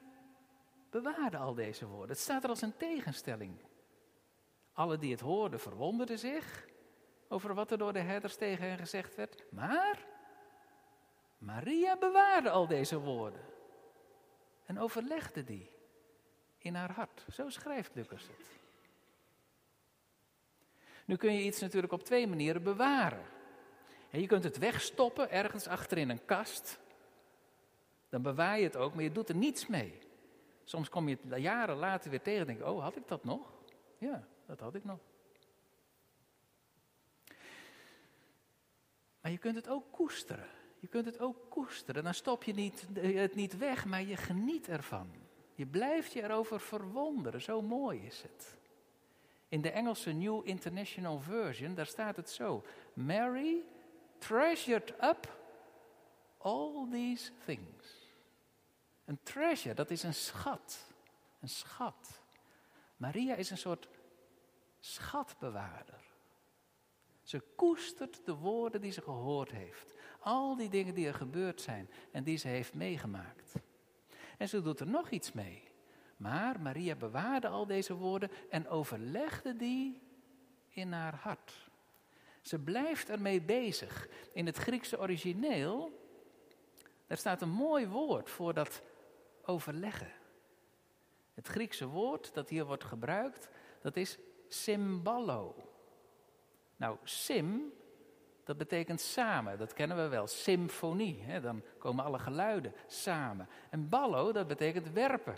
bewaarde 0.93 1.37
al 1.37 1.53
deze 1.53 1.87
woorden. 1.87 2.09
Het 2.09 2.19
staat 2.19 2.43
er 2.43 2.49
als 2.49 2.61
een 2.61 2.77
tegenstelling. 2.77 3.57
Alle 4.73 4.97
die 4.97 5.11
het 5.11 5.19
hoorden 5.19 5.59
verwonderden 5.59 6.19
zich 6.19 6.65
over 7.27 7.53
wat 7.53 7.71
er 7.71 7.77
door 7.77 7.93
de 7.93 7.99
herders 7.99 8.35
tegen 8.35 8.67
hen 8.67 8.77
gezegd 8.77 9.15
werd. 9.15 9.43
Maar 9.51 10.05
Maria 11.37 11.97
bewaarde 11.97 12.49
al 12.49 12.67
deze 12.67 12.99
woorden 12.99 13.41
en 14.65 14.79
overlegde 14.79 15.43
die 15.43 15.69
in 16.57 16.75
haar 16.75 16.91
hart. 16.91 17.25
Zo 17.31 17.49
schrijft 17.49 17.95
Lucas 17.95 18.21
het. 18.21 18.47
Nu 21.05 21.15
kun 21.15 21.33
je 21.33 21.43
iets 21.43 21.59
natuurlijk 21.59 21.93
op 21.93 22.03
twee 22.03 22.27
manieren 22.27 22.63
bewaren. 22.63 23.25
je 24.09 24.27
kunt 24.27 24.43
het 24.43 24.57
wegstoppen 24.57 25.31
ergens 25.31 25.67
achter 25.67 25.97
in 25.97 26.09
een 26.09 26.25
kast. 26.25 26.79
Dan 28.09 28.21
bewaar 28.21 28.57
je 28.57 28.63
het 28.63 28.75
ook, 28.75 28.93
maar 28.93 29.03
je 29.03 29.11
doet 29.11 29.29
er 29.29 29.35
niets 29.35 29.67
mee. 29.67 29.99
Soms 30.63 30.89
kom 30.89 31.09
je 31.09 31.17
het 31.27 31.41
jaren 31.41 31.75
later 31.75 32.09
weer 32.09 32.21
tegen 32.21 32.39
en 32.39 32.55
denk 32.55 32.69
oh, 32.69 32.81
had 32.81 32.95
ik 32.95 33.07
dat 33.07 33.23
nog? 33.23 33.53
Ja, 33.97 34.27
dat 34.45 34.59
had 34.59 34.75
ik 34.75 34.83
nog. 34.83 34.99
Maar 39.21 39.31
je 39.31 39.37
kunt 39.37 39.55
het 39.55 39.67
ook 39.67 39.91
koesteren. 39.91 40.47
Je 40.79 40.87
kunt 40.87 41.05
het 41.05 41.19
ook 41.19 41.49
koesteren. 41.49 42.03
Dan 42.03 42.13
stop 42.13 42.43
je 42.43 42.53
niet, 42.53 42.87
het 42.99 43.35
niet 43.35 43.57
weg, 43.57 43.85
maar 43.85 44.03
je 44.03 44.17
geniet 44.17 44.67
ervan. 44.67 45.11
Je 45.55 45.65
blijft 45.65 46.13
je 46.13 46.23
erover 46.23 46.59
verwonderen. 46.59 47.41
Zo 47.41 47.61
mooi 47.61 48.05
is 48.05 48.21
het. 48.21 48.57
In 49.47 49.61
de 49.61 49.71
Engelse 49.71 50.11
New 50.11 50.41
International 50.43 51.19
Version, 51.19 51.75
daar 51.75 51.85
staat 51.85 52.15
het 52.15 52.29
zo. 52.29 52.63
Mary 52.93 53.63
treasured 54.17 54.93
up 55.01 55.37
all 56.37 56.87
these 56.91 57.31
things. 57.45 58.02
Een 59.05 59.19
treasure, 59.23 59.75
dat 59.75 59.89
is 59.89 60.03
een 60.03 60.13
schat. 60.13 60.87
Een 61.39 61.49
schat. 61.49 62.21
Maria 62.97 63.35
is 63.35 63.49
een 63.49 63.57
soort 63.57 63.87
schatbewaarder. 64.79 66.01
Ze 67.23 67.43
koestert 67.55 68.25
de 68.25 68.35
woorden 68.35 68.81
die 68.81 68.91
ze 68.91 69.01
gehoord 69.01 69.51
heeft. 69.51 69.93
Al 70.19 70.55
die 70.55 70.69
dingen 70.69 70.93
die 70.93 71.07
er 71.07 71.13
gebeurd 71.13 71.61
zijn 71.61 71.89
en 72.11 72.23
die 72.23 72.37
ze 72.37 72.47
heeft 72.47 72.73
meegemaakt. 72.73 73.53
En 74.37 74.49
ze 74.49 74.61
doet 74.61 74.79
er 74.79 74.87
nog 74.87 75.09
iets 75.09 75.31
mee. 75.31 75.63
Maar 76.17 76.59
Maria 76.59 76.95
bewaarde 76.95 77.47
al 77.47 77.65
deze 77.65 77.93
woorden 77.93 78.31
en 78.49 78.67
overlegde 78.67 79.55
die 79.55 80.01
in 80.69 80.91
haar 80.91 81.15
hart. 81.15 81.69
Ze 82.41 82.59
blijft 82.59 83.09
ermee 83.09 83.41
bezig. 83.41 84.07
In 84.33 84.45
het 84.45 84.57
Griekse 84.57 84.99
origineel, 84.99 85.91
daar 87.07 87.17
staat 87.17 87.41
een 87.41 87.49
mooi 87.49 87.87
woord 87.87 88.29
voor 88.29 88.53
dat 88.53 88.81
overleggen. 89.45 90.11
Het 91.33 91.47
Griekse 91.47 91.87
woord 91.87 92.33
dat 92.33 92.49
hier 92.49 92.65
wordt 92.65 92.83
gebruikt, 92.83 93.49
dat 93.81 93.95
is 93.95 94.17
symballo. 94.47 95.55
Nou, 96.75 96.97
sim, 97.03 97.73
dat 98.43 98.57
betekent 98.57 99.01
samen, 99.01 99.57
dat 99.57 99.73
kennen 99.73 99.97
we 99.97 100.07
wel, 100.07 100.27
symfonie. 100.27 101.21
Hè? 101.21 101.41
Dan 101.41 101.63
komen 101.77 102.05
alle 102.05 102.19
geluiden 102.19 102.73
samen. 102.87 103.49
En 103.69 103.89
ballo, 103.89 104.31
dat 104.31 104.47
betekent 104.47 104.91
werpen. 104.91 105.37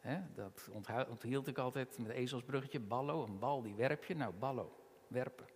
Hè? 0.00 0.20
Dat 0.34 0.68
onthield 1.08 1.46
ik 1.46 1.58
altijd 1.58 1.98
met 1.98 2.10
ezelsbruggetje, 2.10 2.80
ballo, 2.80 3.24
een 3.24 3.38
bal 3.38 3.62
die 3.62 3.74
werp 3.74 4.04
je. 4.04 4.16
Nou, 4.16 4.32
ballo, 4.32 4.76
werpen. 5.08 5.46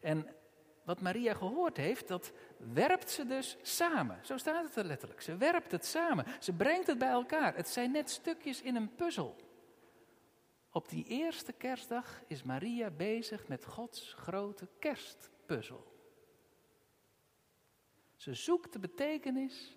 En 0.00 0.28
wat 0.84 1.00
Maria 1.00 1.34
gehoord 1.34 1.76
heeft, 1.76 2.08
dat 2.08 2.32
werpt 2.56 3.10
ze 3.10 3.26
dus 3.26 3.56
samen. 3.62 4.18
Zo 4.22 4.36
staat 4.36 4.64
het 4.64 4.76
er 4.76 4.84
letterlijk. 4.84 5.20
Ze 5.20 5.36
werpt 5.36 5.72
het 5.72 5.84
samen. 5.84 6.26
Ze 6.40 6.52
brengt 6.52 6.86
het 6.86 6.98
bij 6.98 7.08
elkaar. 7.08 7.56
Het 7.56 7.68
zijn 7.68 7.90
net 7.90 8.10
stukjes 8.10 8.62
in 8.62 8.76
een 8.76 8.94
puzzel. 8.94 9.36
Op 10.70 10.88
die 10.88 11.04
eerste 11.04 11.52
kerstdag 11.52 12.22
is 12.26 12.42
Maria 12.42 12.90
bezig 12.90 13.48
met 13.48 13.64
Gods 13.64 14.14
grote 14.16 14.68
kerstpuzzel. 14.78 15.92
Ze 18.16 18.34
zoekt 18.34 18.72
de 18.72 18.78
betekenis 18.78 19.76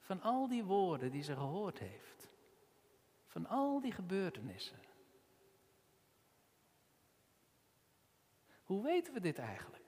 van 0.00 0.20
al 0.20 0.48
die 0.48 0.64
woorden 0.64 1.10
die 1.10 1.22
ze 1.22 1.34
gehoord 1.34 1.78
heeft. 1.78 2.30
Van 3.26 3.46
al 3.46 3.80
die 3.80 3.92
gebeurtenissen. 3.92 4.78
Hoe 8.62 8.82
weten 8.82 9.12
we 9.12 9.20
dit 9.20 9.38
eigenlijk? 9.38 9.81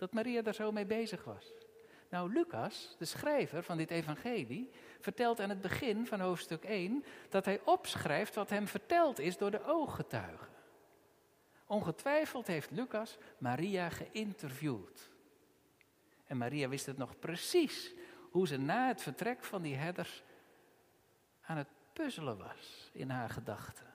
Dat 0.00 0.12
Maria 0.12 0.42
daar 0.42 0.54
zo 0.54 0.72
mee 0.72 0.86
bezig 0.86 1.24
was. 1.24 1.52
Nou, 2.08 2.32
Lucas, 2.32 2.94
de 2.98 3.04
schrijver 3.04 3.62
van 3.62 3.76
dit 3.76 3.90
evangelie, 3.90 4.70
vertelt 5.00 5.40
aan 5.40 5.48
het 5.48 5.60
begin 5.60 6.06
van 6.06 6.20
hoofdstuk 6.20 6.64
1 6.64 7.04
dat 7.28 7.44
hij 7.44 7.60
opschrijft 7.64 8.34
wat 8.34 8.50
hem 8.50 8.66
verteld 8.66 9.18
is 9.18 9.36
door 9.36 9.50
de 9.50 9.64
ooggetuigen. 9.64 10.48
Ongetwijfeld 11.66 12.46
heeft 12.46 12.70
Lucas 12.70 13.18
Maria 13.38 13.88
geïnterviewd. 13.88 15.10
En 16.26 16.36
Maria 16.36 16.68
wist 16.68 16.86
het 16.86 16.96
nog 16.96 17.18
precies 17.18 17.94
hoe 18.30 18.46
ze 18.46 18.56
na 18.56 18.88
het 18.88 19.02
vertrek 19.02 19.44
van 19.44 19.62
die 19.62 19.74
herders 19.74 20.22
aan 21.40 21.56
het 21.56 21.68
puzzelen 21.92 22.38
was 22.38 22.90
in 22.92 23.10
haar 23.10 23.30
gedachten. 23.30 23.86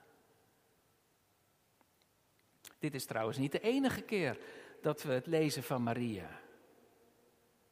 Dit 2.78 2.94
is 2.94 3.04
trouwens 3.04 3.38
niet 3.38 3.52
de 3.52 3.60
enige 3.60 4.02
keer 4.02 4.38
dat 4.86 5.02
we 5.02 5.12
het 5.12 5.26
lezen 5.26 5.62
van 5.62 5.82
Maria. 5.82 6.40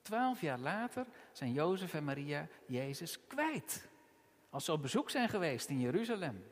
Twaalf 0.03 0.41
jaar 0.41 0.59
later 0.59 1.07
zijn 1.33 1.53
Jozef 1.53 1.95
en 1.95 2.05
Maria 2.05 2.49
Jezus 2.67 3.27
kwijt. 3.27 3.89
Als 4.51 4.65
ze 4.65 4.73
op 4.73 4.83
bezoek 4.83 5.11
zijn 5.11 5.29
geweest 5.29 5.69
in 5.69 5.81
Jeruzalem. 5.81 6.45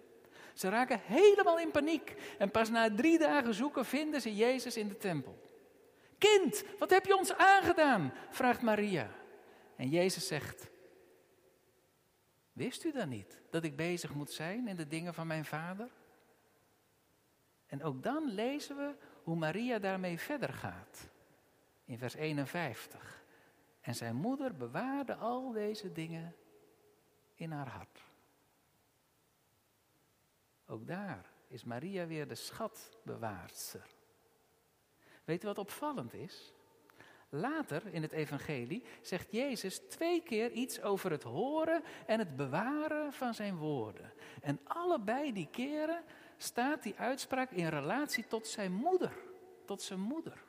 Ze 0.55 0.69
raken 0.69 1.01
helemaal 1.03 1.59
in 1.59 1.71
paniek. 1.71 2.15
En 2.39 2.51
pas 2.51 2.71
na 2.71 2.95
drie 2.95 3.19
dagen 3.19 3.55
zoeken 3.55 3.85
vinden 3.85 4.21
ze 4.21 4.37
Jezus 4.37 4.77
in 4.77 4.89
de 4.89 4.97
tempel. 4.97 5.39
Kind, 6.19 6.65
wat 6.79 6.91
heb 6.91 7.07
je 7.07 7.17
ons 7.17 7.35
aangedaan? 7.35 8.13
vraagt 8.31 8.63
Maria. 8.63 9.11
En 9.77 9.89
Jezus 9.89 10.27
zegt: 10.27 10.71
Wist 12.53 12.85
u 12.85 12.93
dan 12.93 13.09
niet 13.09 13.41
dat 13.51 13.65
ik 13.65 13.77
bezig 13.77 14.15
moet 14.15 14.31
zijn 14.31 14.69
in 14.69 14.77
de 14.77 14.87
dingen 14.87 15.15
van 15.15 15.27
mijn 15.27 15.45
vader? 15.45 15.89
En 17.67 17.83
ook 17.83 18.03
dan 18.03 18.25
lezen 18.25 18.77
we 18.77 18.95
hoe 19.23 19.37
Maria 19.37 19.79
daarmee 19.79 20.19
verder 20.19 20.53
gaat. 20.53 21.09
In 21.85 21.99
vers 21.99 22.15
51. 22.15 23.25
En 23.81 23.95
zijn 23.95 24.17
moeder 24.17 24.57
bewaarde 24.57 25.15
al 25.15 25.53
deze 25.53 25.93
dingen 25.93 26.37
in 27.35 27.51
haar 27.51 27.69
hart. 27.69 28.05
Ook 30.67 30.87
daar 30.87 31.31
is 31.49 31.65
Maria 31.65 32.07
weer 32.07 32.29
de 32.29 32.35
schatbewaarster. 32.35 33.87
Weet 35.25 35.45
u 35.45 35.47
wat 35.47 35.59
opvallend 35.59 36.15
is? 36.15 36.53
Later 37.29 37.87
in 37.87 38.03
het 38.03 38.13
evangelie 38.13 38.85
zegt 39.01 39.33
Jezus 39.33 39.79
twee 39.79 40.23
keer 40.23 40.51
iets 40.51 40.81
over 40.83 41.11
het 41.11 41.23
horen 41.23 41.83
en 42.07 42.19
het 42.19 42.37
bewaren 42.37 43.13
van 43.13 43.35
zijn 43.35 43.57
woorden. 43.57 44.13
En 44.41 44.61
allebei 44.65 45.33
die 45.33 45.49
keren 45.51 46.05
staat 46.43 46.83
die 46.83 46.95
uitspraak 46.97 47.51
in 47.51 47.69
relatie 47.69 48.27
tot 48.27 48.47
zijn 48.47 48.73
moeder, 48.73 49.13
tot 49.65 49.83
zijn 49.83 50.01
moeder. 50.01 50.43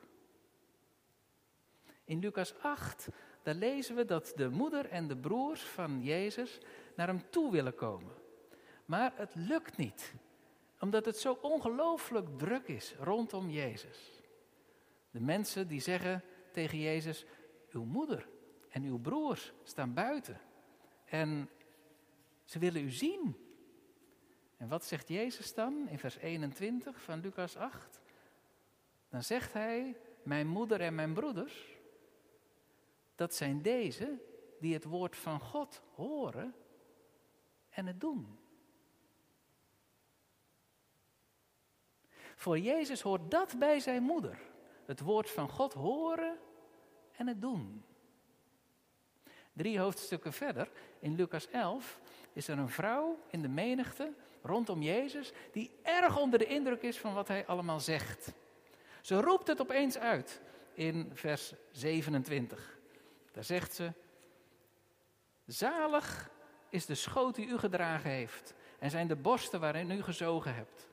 In 2.04 2.18
Lucas 2.18 2.58
8, 2.58 3.08
daar 3.42 3.54
lezen 3.54 3.96
we 3.96 4.04
dat 4.04 4.32
de 4.36 4.48
moeder 4.48 4.88
en 4.88 5.08
de 5.08 5.16
broers 5.16 5.62
van 5.62 6.02
Jezus 6.02 6.60
naar 6.96 7.06
hem 7.06 7.30
toe 7.30 7.52
willen 7.52 7.74
komen. 7.74 8.12
Maar 8.84 9.12
het 9.16 9.34
lukt 9.34 9.76
niet, 9.76 10.14
Omdat 10.80 11.04
het 11.04 11.18
zo 11.18 11.38
ongelooflijk 11.40 12.38
druk 12.38 12.68
is 12.68 12.94
rondom 12.98 13.50
Jezus. 13.50 14.20
De 15.10 15.20
mensen 15.20 15.68
die 15.68 15.80
zeggen 15.80 16.22
tegen 16.52 16.78
Jezus, 16.78 17.24
uw 17.70 17.84
moeder 17.84 18.28
en 18.68 18.82
uw 18.84 18.98
broers 18.98 19.52
staan 19.62 19.94
buiten. 19.94 20.40
En 21.04 21.50
ze 22.44 22.58
willen 22.58 22.84
u 22.84 22.90
zien. 22.90 23.36
En 24.56 24.68
wat 24.68 24.84
zegt 24.84 25.08
Jezus 25.08 25.54
dan 25.54 25.88
in 25.88 25.98
vers 25.98 26.16
21 26.16 27.02
van 27.02 27.20
Lucas 27.20 27.56
8? 27.56 28.00
Dan 29.08 29.22
zegt 29.22 29.52
hij, 29.52 29.96
mijn 30.22 30.46
moeder 30.46 30.80
en 30.80 30.94
mijn 30.94 31.14
broeders, 31.14 31.76
dat 33.14 33.34
zijn 33.34 33.62
deze 33.62 34.18
die 34.60 34.74
het 34.74 34.84
woord 34.84 35.16
van 35.16 35.40
God 35.40 35.82
horen 35.94 36.54
en 37.70 37.86
het 37.86 38.00
doen. 38.00 38.38
Voor 42.36 42.58
Jezus 42.58 43.00
hoort 43.00 43.30
dat 43.30 43.58
bij 43.58 43.80
zijn 43.80 44.02
moeder. 44.02 44.38
Het 44.84 45.00
woord 45.00 45.30
van 45.30 45.48
God 45.48 45.72
horen 45.72 46.38
en 47.12 47.26
het 47.26 47.40
doen. 47.40 47.84
Drie 49.52 49.78
hoofdstukken 49.78 50.32
verder, 50.32 50.70
in 50.98 51.14
Lucas 51.14 51.48
11, 51.48 52.00
is 52.32 52.48
er 52.48 52.58
een 52.58 52.68
vrouw 52.68 53.18
in 53.30 53.42
de 53.42 53.48
menigte 53.48 54.14
rondom 54.44 54.82
Jezus 54.82 55.32
die 55.52 55.70
erg 55.82 56.18
onder 56.18 56.38
de 56.38 56.46
indruk 56.46 56.82
is 56.82 56.98
van 56.98 57.14
wat 57.14 57.28
hij 57.28 57.46
allemaal 57.46 57.80
zegt. 57.80 58.32
Ze 59.00 59.20
roept 59.20 59.46
het 59.46 59.60
opeens 59.60 59.98
uit 59.98 60.40
in 60.72 61.10
vers 61.14 61.52
27. 61.70 62.78
Daar 63.32 63.44
zegt 63.44 63.74
ze: 63.74 63.92
Zalig 65.46 66.30
is 66.68 66.86
de 66.86 66.94
schoot 66.94 67.34
die 67.34 67.46
u 67.46 67.58
gedragen 67.58 68.10
heeft 68.10 68.54
en 68.78 68.90
zijn 68.90 69.08
de 69.08 69.16
borsten 69.16 69.60
waarin 69.60 69.90
u 69.90 70.02
gezogen 70.02 70.54
hebt. 70.54 70.88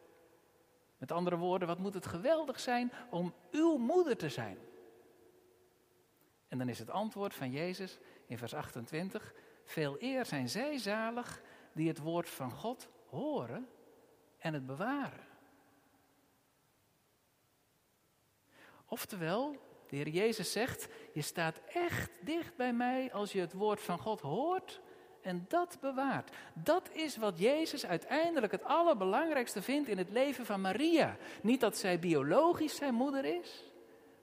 Met 0.98 1.12
andere 1.12 1.38
woorden, 1.38 1.68
wat 1.68 1.80
moet 1.80 1.94
het 1.94 2.06
geweldig 2.06 2.60
zijn 2.60 2.92
om 3.10 3.34
uw 3.52 3.78
moeder 3.78 4.18
te 4.18 4.30
zijn? 4.30 4.58
En 6.48 6.58
dan 6.58 6.70
is 6.70 6.80
het 6.80 6.90
antwoord 6.90 7.34
van 7.34 7.52
Jezus 7.52 8.00
in 8.26 8.38
vers 8.38 8.54
28: 8.54 9.34
Veel 9.64 9.96
eer 10.00 10.26
zijn 10.26 10.50
zij 10.50 10.78
zalig 10.78 11.42
die 11.74 11.88
het 11.88 12.00
woord 12.00 12.30
van 12.30 12.52
God 12.52 12.90
horen 13.12 13.70
en 14.38 14.54
het 14.54 14.66
bewaren. 14.66 15.28
Oftewel, 18.86 19.52
de 19.90 19.96
Heer 19.96 20.08
Jezus 20.08 20.52
zegt, 20.52 20.90
je 21.14 21.22
staat 21.22 21.62
echt 21.66 22.12
dicht 22.22 22.56
bij 22.56 22.74
mij 22.74 23.14
als 23.14 23.32
je 23.32 23.40
het 23.40 23.54
woord 23.54 23.82
van 23.82 24.00
God 24.00 24.22
hoort 24.22 24.82
en 25.22 25.46
dat 25.48 25.78
bewaart. 25.82 26.36
Dat 26.54 26.90
is 26.92 27.18
wat 27.18 27.40
Jezus 27.40 27.86
uiteindelijk 27.86 28.52
het 28.52 28.64
allerbelangrijkste 28.64 29.62
vindt 29.62 29.90
in 29.90 29.98
het 29.98 30.10
leven 30.10 30.46
van 30.46 30.62
Maria. 30.62 31.18
Niet 31.42 31.60
dat 31.60 31.78
zij 31.78 32.00
biologisch 32.00 32.76
zijn 32.76 32.94
moeder 32.94 33.26
is, 33.26 33.64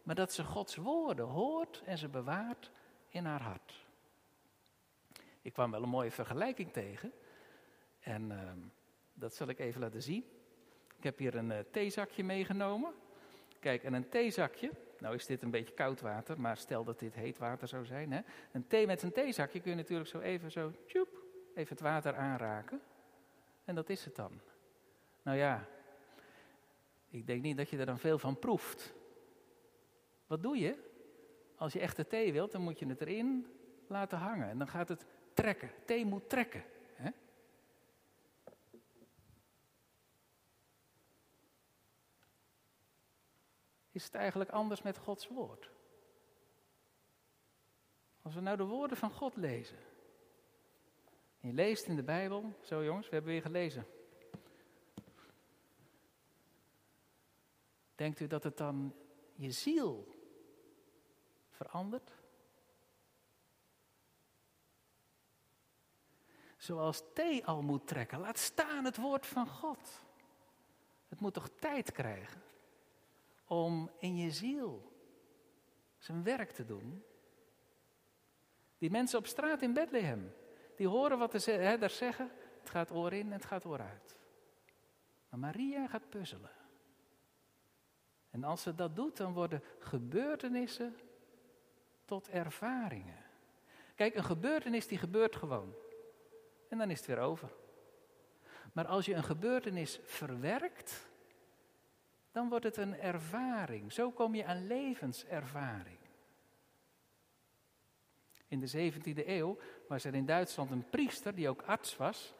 maar 0.03 0.15
dat 0.15 0.33
ze 0.33 0.45
Gods 0.45 0.77
woorden 0.77 1.27
hoort 1.27 1.83
en 1.85 1.99
ze 1.99 2.09
bewaart 2.09 2.71
in 3.09 3.25
haar 3.25 3.43
hart. 3.43 3.87
Ik 5.43 5.53
kwam 5.53 5.71
wel 5.71 5.83
een 5.83 5.89
mooie 5.89 6.11
vergelijking 6.11 6.73
tegen 6.73 7.13
en 8.01 8.31
ehm, 8.31 8.59
dat 9.19 9.35
zal 9.35 9.49
ik 9.49 9.59
even 9.59 9.81
laten 9.81 10.03
zien. 10.03 10.25
Ik 10.97 11.05
heb 11.05 11.19
hier 11.19 11.35
een 11.35 11.51
uh, 11.51 11.59
theezakje 11.71 12.25
meegenomen. 12.25 12.95
Kijk, 13.61 13.85
en 13.85 13.93
een 13.93 14.09
theezakje, 14.09 14.71
nou 14.99 15.15
is 15.15 15.27
dit 15.27 15.43
een 15.43 15.51
beetje 15.51 15.75
koud 15.75 16.01
water, 16.01 16.41
maar 16.41 16.57
stel 16.57 16.85
dat 16.85 16.99
dit 16.99 17.15
heet 17.15 17.39
water 17.39 17.69
zou 17.69 17.85
zijn. 17.85 18.13
Hè? 18.13 18.21
Een 18.53 18.67
thee 18.67 18.87
met 18.87 19.03
een 19.03 19.13
theezakje 19.13 19.61
kun 19.61 19.71
je 19.71 19.77
natuurlijk 19.77 20.09
zo 20.09 20.21
even 20.21 20.51
zo, 20.51 20.73
even 21.55 21.69
het 21.69 21.81
water 21.81 22.15
aanraken. 22.15 22.81
En 23.65 23.75
dat 23.75 23.89
is 23.89 24.05
het 24.05 24.17
dan. 24.17 24.41
Nou 25.23 25.37
ja, 25.37 25.69
ik 27.11 27.27
denk 27.27 27.43
niet 27.43 27.57
dat 27.57 27.69
je 27.69 27.79
er 27.79 27.87
dan 27.87 27.99
veel 27.99 28.19
van 28.19 28.39
proeft. 28.39 28.95
Wat 30.27 30.43
doe 30.43 30.59
je? 30.59 30.87
Als 31.57 31.73
je 31.73 31.81
echte 31.81 32.07
thee 32.07 32.33
wilt, 32.33 32.53
dan 32.53 32.63
moet 32.63 32.79
je 32.79 32.87
het 32.87 33.01
erin 33.01 33.47
laten 33.87 34.19
hangen. 34.19 34.49
En 34.49 34.59
dan 34.59 34.69
gaat 34.69 34.89
het 34.89 35.07
trekken. 35.35 35.71
Thee 35.85 36.05
moet 36.05 36.29
trekken. 36.29 36.65
Hè? 36.95 37.11
Is 43.99 44.05
het 44.05 44.15
eigenlijk 44.15 44.51
anders 44.51 44.83
met 44.83 44.99
Gods 44.99 45.29
woord. 45.29 45.71
Als 48.23 48.35
we 48.35 48.41
nou 48.41 48.57
de 48.57 48.65
woorden 48.65 48.97
van 48.97 49.11
God 49.11 49.37
lezen. 49.37 49.79
En 51.41 51.49
je 51.49 51.55
leest 51.55 51.87
in 51.87 51.97
de 51.97 52.03
Bijbel, 52.03 52.55
zo 52.63 52.85
jongens, 52.85 53.09
we 53.09 53.15
hebben 53.15 53.33
weer 53.33 53.43
gelezen. 53.43 53.87
Denkt 57.95 58.21
u 58.21 58.27
dat 58.27 58.43
het 58.43 58.57
dan 58.57 58.95
je 59.35 59.51
ziel 59.51 60.07
verandert? 61.51 62.13
Zoals 66.57 67.03
thee 67.15 67.47
al 67.47 67.63
moet 67.63 67.87
trekken, 67.87 68.21
laat 68.21 68.39
staan 68.39 68.85
het 68.85 68.97
woord 68.97 69.27
van 69.27 69.49
God. 69.49 70.03
Het 71.09 71.21
moet 71.21 71.35
toch 71.35 71.49
tijd 71.59 71.93
krijgen? 71.93 72.48
Om 73.49 73.91
in 73.99 74.17
je 74.17 74.31
ziel 74.31 74.93
zijn 75.99 76.23
werk 76.23 76.51
te 76.51 76.65
doen. 76.65 77.05
Die 78.79 78.91
mensen 78.91 79.19
op 79.19 79.27
straat 79.27 79.63
in 79.63 79.73
Bethlehem, 79.73 80.35
die 80.77 80.89
horen 80.89 81.19
wat 81.19 81.33
de 81.33 81.51
herders 81.51 81.97
zeggen. 81.97 82.31
Het 82.61 82.71
gaat 82.71 82.91
oor 82.91 83.13
in 83.13 83.27
en 83.27 83.33
het 83.33 83.45
gaat 83.45 83.65
oor 83.65 83.81
uit. 83.81 84.17
Maar 85.29 85.39
Maria 85.39 85.87
gaat 85.87 86.09
puzzelen. 86.09 86.51
En 88.31 88.45
als 88.45 88.63
ze 88.63 88.75
dat 88.75 88.97
doet, 88.97 89.17
dan 89.17 89.33
worden 89.33 89.63
gebeurtenissen 89.79 90.97
tot 92.05 92.29
ervaringen. 92.29 93.25
Kijk, 93.95 94.15
een 94.15 94.25
gebeurtenis 94.25 94.87
die 94.87 94.99
gebeurt 94.99 95.37
gewoon. 95.37 95.75
En 96.69 96.79
dan 96.79 96.91
is 96.91 96.99
het 96.99 97.07
weer 97.07 97.19
over. 97.19 97.51
Maar 98.73 98.87
als 98.87 99.07
je 99.07 99.15
een 99.15 99.25
gebeurtenis 99.25 100.01
verwerkt, 100.03 101.08
dan 102.39 102.49
wordt 102.49 102.65
het 102.65 102.77
een 102.77 103.01
ervaring. 103.01 103.93
Zo 103.93 104.11
kom 104.11 104.35
je 104.35 104.45
aan 104.45 104.67
levenservaring. 104.67 105.99
In 108.49 108.61
de 108.61 108.93
17e 108.93 109.27
eeuw 109.27 109.59
was 109.89 110.05
er 110.05 110.15
in 110.15 110.27
Duitsland 110.27 110.71
een 110.71 110.89
priester 110.91 111.35
die 111.35 111.49
ook 111.49 111.63
arts 111.63 111.97
was, 111.97 112.35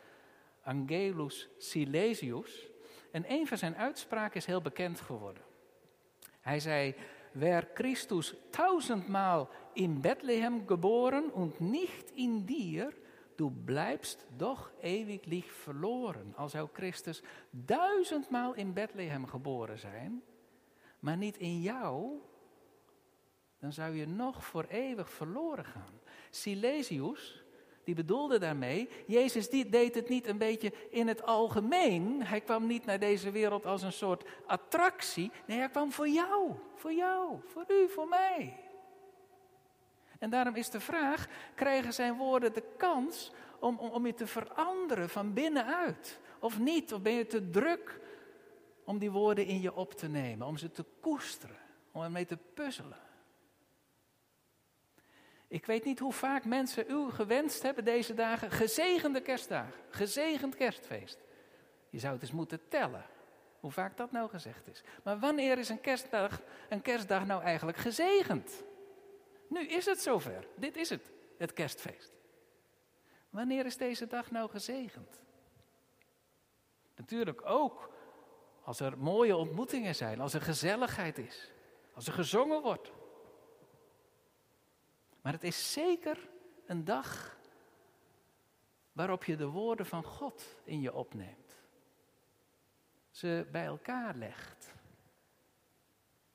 Angelus 0.63 1.49
Silesius. 1.57 2.69
En 3.13 3.25
een 3.29 3.47
van 3.47 3.59
zijn 3.59 3.77
uitspraken 3.77 4.37
is 4.37 4.47
heel 4.47 4.63
bekend 4.63 5.01
geworden. 5.01 5.43
Hij 6.41 6.61
zei: 6.61 6.95
Wer 7.33 7.69
Christus 7.75 8.35
tausendmaal 8.51 9.51
in 9.73 10.01
Bethlehem 10.01 10.67
geboren 10.67 11.33
und 11.33 11.61
nicht 11.61 12.11
in 12.11 12.47
dir, 12.47 12.95
du 13.39 13.51
bleibst 13.51 14.27
doch 14.37 14.71
ewiglich 14.81 15.53
verloren. 15.53 16.35
Al 16.37 16.49
zou 16.49 16.69
Christus 16.73 17.23
duizendmaal 17.51 18.55
in 18.55 18.73
Bethlehem 18.73 19.27
geboren 19.27 19.79
zijn, 19.79 20.23
maar 20.99 21.17
niet 21.17 21.37
in 21.37 21.61
jou, 21.61 22.21
dan 23.59 23.73
zou 23.73 23.95
je 23.95 24.07
nog 24.07 24.45
voor 24.45 24.65
eeuwig 24.69 25.11
verloren 25.11 25.65
gaan. 25.65 26.01
Silesius, 26.31 27.45
die 27.85 27.95
bedoelde 27.95 28.39
daarmee, 28.39 28.89
Jezus 29.07 29.51
die 29.51 29.69
deed 29.69 29.95
het 29.95 30.09
niet 30.09 30.27
een 30.27 30.39
beetje 30.39 30.73
in 30.91 31.09
het 31.09 31.23
algemeen. 31.23 32.23
Hij 32.23 32.41
kwam 32.41 32.67
niet 32.67 32.85
naar 32.85 32.99
deze 32.99 33.31
wereld 33.31 33.67
als 33.67 33.83
een 33.83 33.93
soort 33.93 34.25
attractie. 34.47 35.31
Nee, 35.47 35.59
hij 35.59 35.69
kwam 35.69 35.93
voor 35.93 36.09
jou, 36.09 36.53
voor 36.75 36.93
jou, 36.93 37.39
voor 37.47 37.65
u, 37.69 37.89
voor 37.89 38.09
mij. 38.09 38.68
En 40.19 40.31
daarom 40.31 40.55
is 40.55 40.71
de 40.71 40.81
vraag, 40.81 41.27
krijgen 41.55 41.93
zijn 41.93 42.17
woorden 42.17 42.53
de 42.53 42.65
kans 42.77 43.33
om, 43.59 43.79
om, 43.79 43.91
om 43.91 44.07
je 44.07 44.15
te 44.15 44.27
veranderen 44.27 45.09
van 45.09 45.33
binnenuit? 45.33 46.21
Of 46.39 46.59
niet? 46.59 46.93
Of 46.93 47.03
ben 47.03 47.13
je 47.13 47.27
te 47.27 47.51
druk 47.51 48.01
om 48.85 48.99
die 48.99 49.11
woorden 49.11 49.47
in 49.47 49.61
je 49.61 49.75
op 49.75 49.95
te 49.95 50.09
nemen, 50.09 50.47
om 50.47 50.57
ze 50.57 50.71
te 50.71 50.85
koesteren, 51.01 51.59
om 51.93 52.03
ermee 52.03 52.27
te 52.27 52.39
puzzelen? 52.55 52.99
Ik 55.49 55.67
weet 55.67 55.85
niet 55.85 55.99
hoe 55.99 56.13
vaak 56.13 56.45
mensen 56.45 56.85
u 56.91 57.11
gewenst 57.11 57.63
hebben 57.63 57.85
deze 57.85 58.15
dagen, 58.15 58.51
gezegende 58.51 59.21
kerstdagen, 59.21 59.73
gezegend 59.91 60.55
kerstfeest. 60.55 61.19
Je 61.91 61.99
zou 61.99 62.13
het 62.13 62.23
eens 62.23 62.33
moeten 62.33 62.69
tellen, 62.69 63.05
hoe 63.61 63.71
vaak 63.71 63.97
dat 63.97 64.13
nou 64.13 64.29
gezegd 64.29 64.69
is. 64.69 64.83
Maar 65.03 65.19
wanneer 65.19 65.59
is 65.59 65.69
een 65.69 65.81
kerstdag, 65.81 66.41
een 66.69 66.83
kerstdag 66.83 67.27
nou 67.27 67.43
eigenlijk 67.43 67.79
gezegend? 67.79 68.63
Nu 69.49 69.67
is 69.67 69.87
het 69.87 70.01
zover. 70.01 70.47
Dit 70.57 70.77
is 70.77 70.91
het, 70.91 71.13
het 71.39 71.53
kerstfeest. 71.53 72.13
Wanneer 73.31 73.67
is 73.67 73.77
deze 73.77 74.07
dag 74.07 74.31
nou 74.31 74.51
gezegend? 74.51 75.21
Natuurlijk 76.97 77.47
ook 77.47 77.91
als 78.63 78.81
er 78.81 78.99
mooie 78.99 79.37
ontmoetingen 79.37 79.95
zijn, 79.95 80.21
als 80.21 80.35
er 80.35 80.43
gezelligheid 80.43 81.19
is, 81.19 81.53
als 81.95 82.07
er 82.07 82.13
gezongen 82.13 82.63
wordt. 82.63 82.93
Maar 85.21 85.33
het 85.33 85.45
is 85.45 85.73
zeker 85.73 86.29
een 86.67 86.85
dag 86.85 87.39
waarop 88.93 89.25
je 89.25 89.37
de 89.37 89.47
woorden 89.47 89.87
van 89.87 90.05
God 90.05 90.57
in 90.65 90.81
je 90.81 90.95
opneemt. 90.95 91.57
ze 93.11 93.47
bij 93.53 93.65
elkaar 93.65 94.15
legt. 94.15 94.75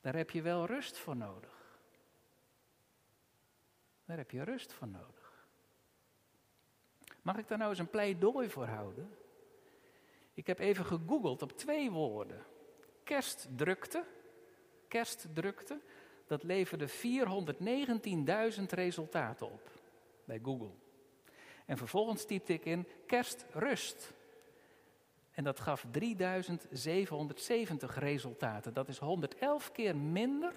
Daar 0.02 0.16
heb 0.16 0.30
je 0.30 0.42
wel 0.42 0.66
rust 0.66 0.98
voor 0.98 1.16
nodig. 1.16 1.53
Daar 4.14 4.22
heb 4.22 4.32
je 4.32 4.44
rust 4.44 4.74
voor 4.74 4.88
nodig. 4.88 5.48
Mag 7.22 7.38
ik 7.38 7.48
daar 7.48 7.58
nou 7.58 7.70
eens 7.70 7.80
een 7.80 7.90
pleidooi 7.90 8.50
voor 8.50 8.66
houden? 8.66 9.16
Ik 10.34 10.48
heb 10.48 10.60
even 10.60 10.86
gegoogeld 10.86 11.42
op 11.42 11.58
twee 11.58 11.92
woorden. 11.92 12.44
Kerstdrukte. 13.04 14.06
Kerstdrukte. 14.88 15.80
Dat 16.28 16.44
leverde 16.44 16.90
419.000 16.90 16.94
resultaten 18.70 19.52
op 19.52 19.70
bij 20.26 20.40
Google. 20.44 20.74
En 21.66 21.78
vervolgens 21.78 22.26
typte 22.26 22.54
ik 22.54 22.66
in 22.66 22.88
kerstrust. 23.06 24.14
En 25.32 25.44
dat 25.44 25.60
gaf 25.60 25.86
3770 25.92 28.00
resultaten. 28.00 28.74
Dat 28.74 28.88
is 28.88 28.98
111 28.98 29.72
keer 29.72 29.98
minder 29.98 30.54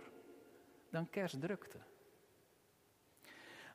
dan 0.91 1.11
kerstdrukte. 1.11 1.86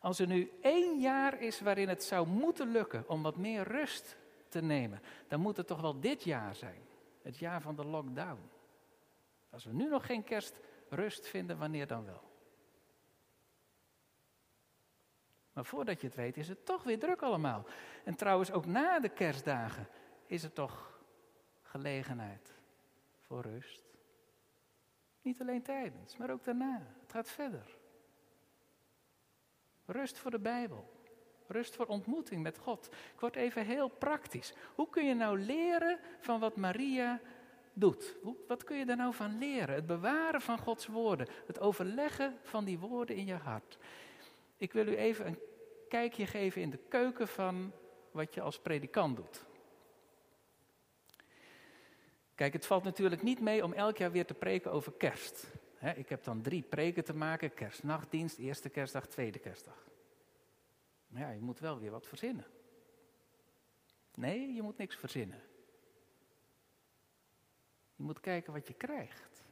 Als 0.01 0.19
er 0.19 0.27
nu 0.27 0.51
één 0.61 0.99
jaar 0.99 1.41
is 1.41 1.59
waarin 1.59 1.89
het 1.89 2.03
zou 2.03 2.27
moeten 2.27 2.71
lukken 2.71 3.03
om 3.07 3.21
wat 3.21 3.37
meer 3.37 3.63
rust 3.63 4.17
te 4.49 4.61
nemen, 4.61 5.01
dan 5.27 5.39
moet 5.39 5.57
het 5.57 5.67
toch 5.67 5.81
wel 5.81 5.99
dit 5.99 6.23
jaar 6.23 6.55
zijn. 6.55 6.81
Het 7.21 7.37
jaar 7.37 7.61
van 7.61 7.75
de 7.75 7.85
lockdown. 7.85 8.49
Als 9.49 9.65
we 9.65 9.73
nu 9.73 9.89
nog 9.89 10.05
geen 10.05 10.23
kerstrust 10.23 11.27
vinden, 11.27 11.57
wanneer 11.57 11.87
dan 11.87 12.05
wel? 12.05 12.29
Maar 15.53 15.65
voordat 15.65 16.01
je 16.01 16.07
het 16.07 16.15
weet, 16.15 16.37
is 16.37 16.47
het 16.47 16.65
toch 16.65 16.83
weer 16.83 16.99
druk 16.99 17.21
allemaal. 17.21 17.65
En 18.03 18.15
trouwens, 18.15 18.51
ook 18.51 18.65
na 18.65 18.99
de 18.99 19.09
kerstdagen 19.09 19.87
is 20.25 20.43
er 20.43 20.53
toch 20.53 20.99
gelegenheid 21.61 22.53
voor 23.19 23.41
rust. 23.41 23.83
Niet 25.21 25.41
alleen 25.41 25.61
tijdens, 25.63 26.17
maar 26.17 26.31
ook 26.31 26.43
daarna. 26.43 26.81
Het 27.01 27.11
gaat 27.11 27.29
verder. 27.29 27.79
Rust 29.91 30.17
voor 30.17 30.31
de 30.31 30.39
Bijbel. 30.39 30.89
Rust 31.47 31.75
voor 31.75 31.85
ontmoeting 31.85 32.43
met 32.43 32.57
God. 32.57 32.89
Ik 33.13 33.19
word 33.19 33.35
even 33.35 33.65
heel 33.65 33.87
praktisch. 33.87 34.53
Hoe 34.75 34.89
kun 34.89 35.05
je 35.05 35.13
nou 35.13 35.39
leren 35.39 35.99
van 36.19 36.39
wat 36.39 36.55
Maria 36.55 37.21
doet? 37.73 38.17
wat 38.47 38.63
kun 38.63 38.77
je 38.77 38.85
daar 38.85 38.95
nou 38.95 39.13
van 39.13 39.37
leren? 39.37 39.75
Het 39.75 39.85
bewaren 39.85 40.41
van 40.41 40.57
Gods 40.57 40.87
woorden. 40.87 41.27
Het 41.47 41.59
overleggen 41.59 42.37
van 42.43 42.65
die 42.65 42.79
woorden 42.79 43.15
in 43.15 43.25
je 43.25 43.33
hart. 43.33 43.77
Ik 44.57 44.73
wil 44.73 44.87
u 44.87 44.95
even 44.95 45.27
een 45.27 45.39
kijkje 45.89 46.25
geven 46.25 46.61
in 46.61 46.69
de 46.69 46.79
keuken 46.89 47.27
van 47.27 47.71
wat 48.11 48.33
je 48.33 48.41
als 48.41 48.59
predikant 48.59 49.15
doet. 49.15 49.45
Kijk, 52.35 52.53
het 52.53 52.65
valt 52.65 52.83
natuurlijk 52.83 53.21
niet 53.21 53.39
mee 53.39 53.63
om 53.63 53.73
elk 53.73 53.97
jaar 53.97 54.11
weer 54.11 54.25
te 54.25 54.33
preken 54.33 54.71
over 54.71 54.91
kerst. 54.91 55.47
Ik 55.81 56.09
heb 56.09 56.23
dan 56.23 56.41
drie 56.41 56.61
preken 56.61 57.03
te 57.03 57.13
maken: 57.13 57.53
kerstnachtdienst, 57.53 58.37
eerste 58.37 58.69
kerstdag, 58.69 59.07
tweede 59.07 59.39
kerstdag. 59.39 59.89
Maar 61.07 61.21
ja, 61.21 61.29
je 61.29 61.41
moet 61.41 61.59
wel 61.59 61.79
weer 61.79 61.91
wat 61.91 62.07
verzinnen. 62.07 62.45
Nee, 64.15 64.53
je 64.53 64.61
moet 64.61 64.77
niks 64.77 64.95
verzinnen. 64.95 65.41
Je 67.95 68.03
moet 68.03 68.19
kijken 68.19 68.53
wat 68.53 68.67
je 68.67 68.73
krijgt. 68.73 69.43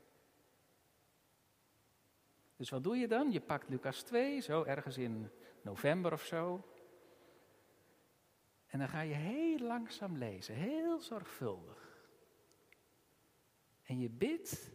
Dus 2.55 2.69
wat 2.69 2.83
doe 2.83 2.97
je 2.97 3.07
dan? 3.07 3.31
Je 3.31 3.41
pakt 3.41 3.69
Lucas 3.69 4.01
2, 4.01 4.39
zo 4.39 4.63
ergens 4.63 4.97
in 4.97 5.29
november 5.61 6.13
of 6.13 6.25
zo. 6.25 6.63
En 8.67 8.79
dan 8.79 8.89
ga 8.89 9.01
je 9.01 9.13
heel 9.13 9.59
langzaam 9.59 10.17
lezen, 10.17 10.55
heel 10.55 10.99
zorgvuldig. 10.99 12.07
En 13.83 13.99
je 13.99 14.09
bidt 14.09 14.71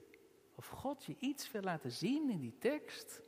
of 0.54 0.68
God 0.68 1.04
je 1.04 1.16
iets 1.18 1.50
wil 1.50 1.62
laten 1.62 1.90
zien 1.90 2.30
in 2.30 2.40
die 2.40 2.58
tekst 2.58 3.22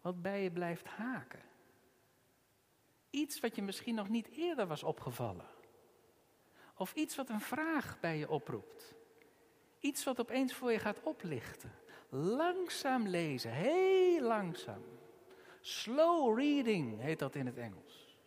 wat 0.00 0.22
bij 0.22 0.42
je 0.42 0.50
blijft 0.50 0.86
haken. 0.86 1.42
Iets 3.10 3.40
wat 3.40 3.56
je 3.56 3.62
misschien 3.62 3.94
nog 3.94 4.08
niet 4.08 4.28
eerder 4.28 4.66
was 4.66 4.82
opgevallen. 4.82 5.48
Of 6.76 6.94
iets 6.94 7.16
wat 7.16 7.28
een 7.28 7.40
vraag 7.40 8.00
bij 8.00 8.18
je 8.18 8.30
oproept. 8.30 8.94
Iets 9.80 10.04
wat 10.04 10.20
opeens 10.20 10.54
voor 10.54 10.72
je 10.72 10.78
gaat 10.78 11.02
oplichten. 11.02 11.72
Langzaam 12.08 13.08
lezen, 13.08 13.52
heel 13.52 14.22
langzaam. 14.22 14.82
Slow 15.60 16.38
reading 16.38 17.00
heet 17.00 17.18
dat 17.18 17.34
in 17.34 17.46
het 17.46 17.58
Engels. 17.58 18.18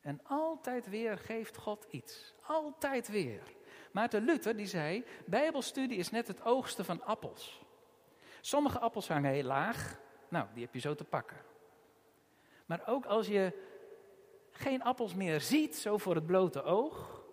En 0.00 0.20
altijd 0.22 0.88
weer 0.88 1.18
geeft 1.18 1.56
God 1.56 1.86
iets. 1.90 2.34
Altijd 2.42 3.08
weer. 3.08 3.42
Maarten 3.90 4.24
Luther 4.24 4.56
die 4.56 4.66
zei, 4.66 5.04
bijbelstudie 5.26 5.98
is 5.98 6.10
net 6.10 6.26
het 6.26 6.42
oogsten 6.42 6.84
van 6.84 7.04
appels. 7.04 7.62
Sommige 8.40 8.78
appels 8.78 9.08
hangen 9.08 9.32
heel 9.32 9.42
laag, 9.42 10.00
nou, 10.28 10.46
die 10.54 10.64
heb 10.64 10.74
je 10.74 10.80
zo 10.80 10.94
te 10.94 11.04
pakken. 11.04 11.36
Maar 12.66 12.82
ook 12.86 13.06
als 13.06 13.26
je 13.26 13.52
geen 14.50 14.82
appels 14.82 15.14
meer 15.14 15.40
ziet, 15.40 15.76
zo 15.76 15.98
voor 15.98 16.14
het 16.14 16.26
blote 16.26 16.62
oog, 16.62 17.24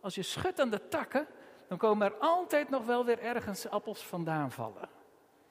als 0.00 0.14
je 0.14 0.22
schudt 0.22 0.60
aan 0.60 0.70
de 0.70 0.88
takken, 0.88 1.26
dan 1.68 1.78
komen 1.78 2.06
er 2.06 2.18
altijd 2.18 2.68
nog 2.68 2.84
wel 2.84 3.04
weer 3.04 3.18
ergens 3.18 3.68
appels 3.68 4.06
vandaan 4.06 4.52
vallen. 4.52 4.88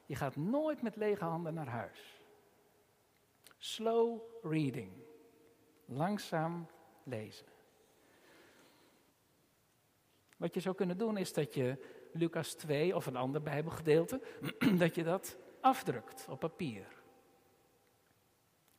Je 0.06 0.15
gaat 0.15 0.36
nooit 0.36 0.82
met 0.82 0.96
lege 0.96 1.24
handen 1.24 1.54
naar 1.54 1.68
huis. 1.68 2.22
Slow 3.58 4.22
reading. 4.41 4.91
Langzaam 5.86 6.68
lezen. 7.04 7.55
Wat 10.38 10.54
je 10.54 10.60
zou 10.60 10.76
kunnen 10.76 10.98
doen 10.98 11.17
is 11.17 11.34
dat 11.34 11.54
je 11.54 11.78
Lucas 12.12 12.54
2 12.54 12.95
of 12.95 13.06
een 13.06 13.15
ander 13.15 13.41
Bijbelgedeelte, 13.41 14.21
dat 14.78 14.95
je 14.95 15.04
dat 15.04 15.38
afdrukt 15.60 16.26
op 16.30 16.39
papier. 16.39 16.88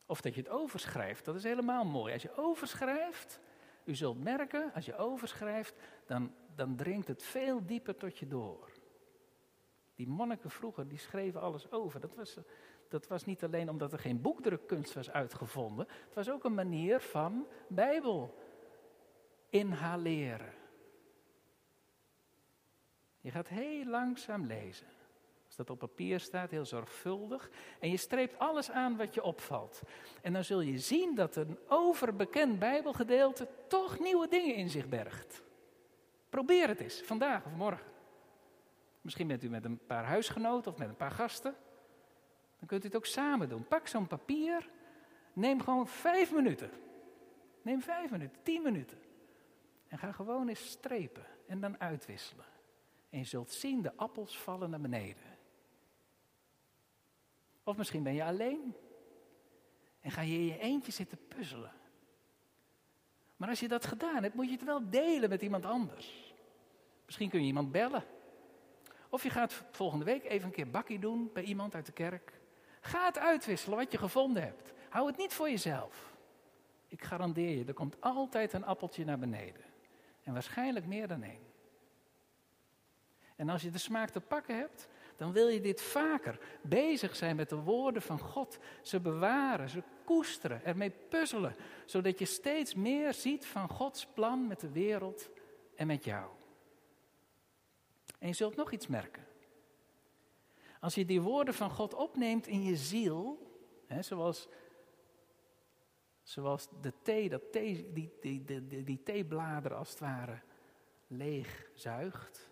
Of 0.05 0.21
dat 0.21 0.35
je 0.35 0.41
het 0.41 0.49
overschrijft, 0.49 1.25
dat 1.25 1.35
is 1.35 1.43
helemaal 1.43 1.85
mooi. 1.85 2.13
Als 2.13 2.21
je 2.21 2.35
overschrijft, 2.35 3.39
u 3.83 3.95
zult 3.95 4.23
merken, 4.23 4.71
als 4.73 4.85
je 4.85 4.97
overschrijft, 4.97 5.75
dan, 6.05 6.33
dan 6.55 6.75
dringt 6.75 7.07
het 7.07 7.23
veel 7.23 7.65
dieper 7.65 7.97
tot 7.97 8.17
je 8.17 8.27
door. 8.27 8.71
Die 9.95 10.07
monniken 10.07 10.49
vroeger, 10.49 10.87
die 10.87 10.97
schreven 10.97 11.41
alles 11.41 11.71
over. 11.71 11.99
Dat 11.99 12.15
was, 12.15 12.37
dat 12.87 13.07
was 13.07 13.25
niet 13.25 13.43
alleen 13.43 13.69
omdat 13.69 13.93
er 13.93 13.99
geen 13.99 14.21
boekdrukkunst 14.21 14.93
was 14.93 15.11
uitgevonden. 15.11 15.87
Het 16.05 16.15
was 16.15 16.29
ook 16.29 16.43
een 16.43 16.53
manier 16.53 16.99
van 16.99 17.47
Bijbel 17.67 18.37
inhaleren. 19.49 20.53
Je 23.27 23.33
gaat 23.33 23.47
heel 23.47 23.85
langzaam 23.85 24.45
lezen. 24.45 24.87
Als 25.45 25.55
dat 25.55 25.69
op 25.69 25.79
papier 25.79 26.19
staat, 26.19 26.51
heel 26.51 26.65
zorgvuldig. 26.65 27.49
En 27.79 27.89
je 27.89 27.97
streept 27.97 28.39
alles 28.39 28.71
aan 28.71 28.97
wat 28.97 29.13
je 29.13 29.23
opvalt. 29.23 29.81
En 30.21 30.33
dan 30.33 30.43
zul 30.43 30.61
je 30.61 30.77
zien 30.79 31.15
dat 31.15 31.35
een 31.35 31.57
overbekend 31.67 32.59
Bijbelgedeelte 32.59 33.47
toch 33.67 33.99
nieuwe 33.99 34.27
dingen 34.27 34.55
in 34.55 34.69
zich 34.69 34.89
bergt. 34.89 35.43
Probeer 36.29 36.67
het 36.67 36.79
eens, 36.79 37.01
vandaag 37.01 37.45
of 37.45 37.51
morgen. 37.51 37.91
Misschien 39.01 39.27
bent 39.27 39.43
u 39.43 39.49
met 39.49 39.65
een 39.65 39.79
paar 39.87 40.05
huisgenoten 40.05 40.71
of 40.71 40.77
met 40.77 40.87
een 40.87 40.95
paar 40.95 41.11
gasten. 41.11 41.55
Dan 42.59 42.67
kunt 42.67 42.83
u 42.83 42.87
het 42.87 42.95
ook 42.95 43.05
samen 43.05 43.49
doen. 43.49 43.67
Pak 43.67 43.87
zo'n 43.87 44.07
papier, 44.07 44.69
neem 45.33 45.61
gewoon 45.61 45.87
vijf 45.87 46.31
minuten. 46.31 46.69
Neem 47.61 47.81
vijf 47.81 48.11
minuten, 48.11 48.43
tien 48.43 48.61
minuten. 48.61 48.97
En 49.87 49.97
ga 49.97 50.11
gewoon 50.11 50.47
eens 50.47 50.69
strepen 50.69 51.25
en 51.47 51.59
dan 51.59 51.79
uitwisselen. 51.79 52.55
En 53.09 53.17
je 53.17 53.25
zult 53.25 53.51
zien, 53.51 53.81
de 53.81 53.95
appels 53.95 54.37
vallen 54.37 54.69
naar 54.69 54.81
beneden. 54.81 55.37
Of 57.63 57.77
misschien 57.77 58.03
ben 58.03 58.13
je 58.13 58.23
alleen. 58.23 58.75
En 59.99 60.11
ga 60.11 60.21
je 60.21 60.33
in 60.33 60.45
je 60.45 60.59
eentje 60.59 60.91
zitten 60.91 61.27
puzzelen. 61.27 61.71
Maar 63.35 63.49
als 63.49 63.59
je 63.59 63.67
dat 63.67 63.85
gedaan 63.85 64.23
hebt, 64.23 64.35
moet 64.35 64.45
je 64.45 64.51
het 64.51 64.63
wel 64.63 64.89
delen 64.89 65.29
met 65.29 65.41
iemand 65.41 65.65
anders. 65.65 66.33
Misschien 67.05 67.29
kun 67.29 67.39
je 67.39 67.47
iemand 67.47 67.71
bellen. 67.71 68.03
Of 69.09 69.23
je 69.23 69.29
gaat 69.29 69.63
volgende 69.71 70.05
week 70.05 70.23
even 70.23 70.47
een 70.47 70.53
keer 70.53 70.69
bakkie 70.69 70.99
doen 70.99 71.29
bij 71.33 71.43
iemand 71.43 71.75
uit 71.75 71.85
de 71.85 71.91
kerk. 71.91 72.33
Ga 72.81 73.05
het 73.05 73.17
uitwisselen 73.17 73.77
wat 73.77 73.91
je 73.91 73.97
gevonden 73.97 74.43
hebt. 74.43 74.73
Hou 74.89 75.07
het 75.07 75.17
niet 75.17 75.33
voor 75.33 75.49
jezelf. 75.49 76.15
Ik 76.87 77.03
garandeer 77.03 77.57
je, 77.57 77.65
er 77.65 77.73
komt 77.73 78.01
altijd 78.01 78.53
een 78.53 78.65
appeltje 78.65 79.05
naar 79.05 79.19
beneden. 79.19 79.63
En 80.23 80.33
waarschijnlijk 80.33 80.85
meer 80.85 81.07
dan 81.07 81.23
één. 81.23 81.46
En 83.37 83.49
als 83.49 83.61
je 83.61 83.69
de 83.69 83.77
smaak 83.77 84.09
te 84.09 84.19
pakken 84.19 84.57
hebt, 84.57 84.87
dan 85.15 85.31
wil 85.31 85.47
je 85.47 85.61
dit 85.61 85.81
vaker 85.81 86.39
bezig 86.61 87.15
zijn 87.15 87.35
met 87.35 87.49
de 87.49 87.55
woorden 87.55 88.01
van 88.01 88.19
God. 88.19 88.57
Ze 88.81 88.99
bewaren, 88.99 89.69
ze 89.69 89.83
koesteren, 90.05 90.65
ermee 90.65 90.89
puzzelen, 90.89 91.55
zodat 91.85 92.19
je 92.19 92.25
steeds 92.25 92.75
meer 92.75 93.13
ziet 93.13 93.45
van 93.45 93.69
Gods 93.69 94.05
plan 94.05 94.47
met 94.47 94.59
de 94.59 94.71
wereld 94.71 95.29
en 95.75 95.87
met 95.87 96.03
jou. 96.03 96.29
En 98.19 98.27
je 98.27 98.33
zult 98.33 98.55
nog 98.55 98.71
iets 98.71 98.87
merken. 98.87 99.25
Als 100.79 100.95
je 100.95 101.05
die 101.05 101.21
woorden 101.21 101.53
van 101.53 101.69
God 101.69 101.93
opneemt 101.93 102.47
in 102.47 102.63
je 102.63 102.75
ziel, 102.75 103.51
hè, 103.85 104.01
zoals, 104.01 104.47
zoals 106.23 106.67
de 106.81 106.93
thee, 107.01 107.29
dat 107.29 107.51
thee, 107.51 107.91
die, 107.93 108.11
die, 108.21 108.43
die, 108.43 108.83
die 108.83 109.03
theebladeren 109.03 109.77
als 109.77 109.89
het 109.89 109.99
ware 109.99 110.41
leeg 111.07 111.69
zuigt, 111.73 112.49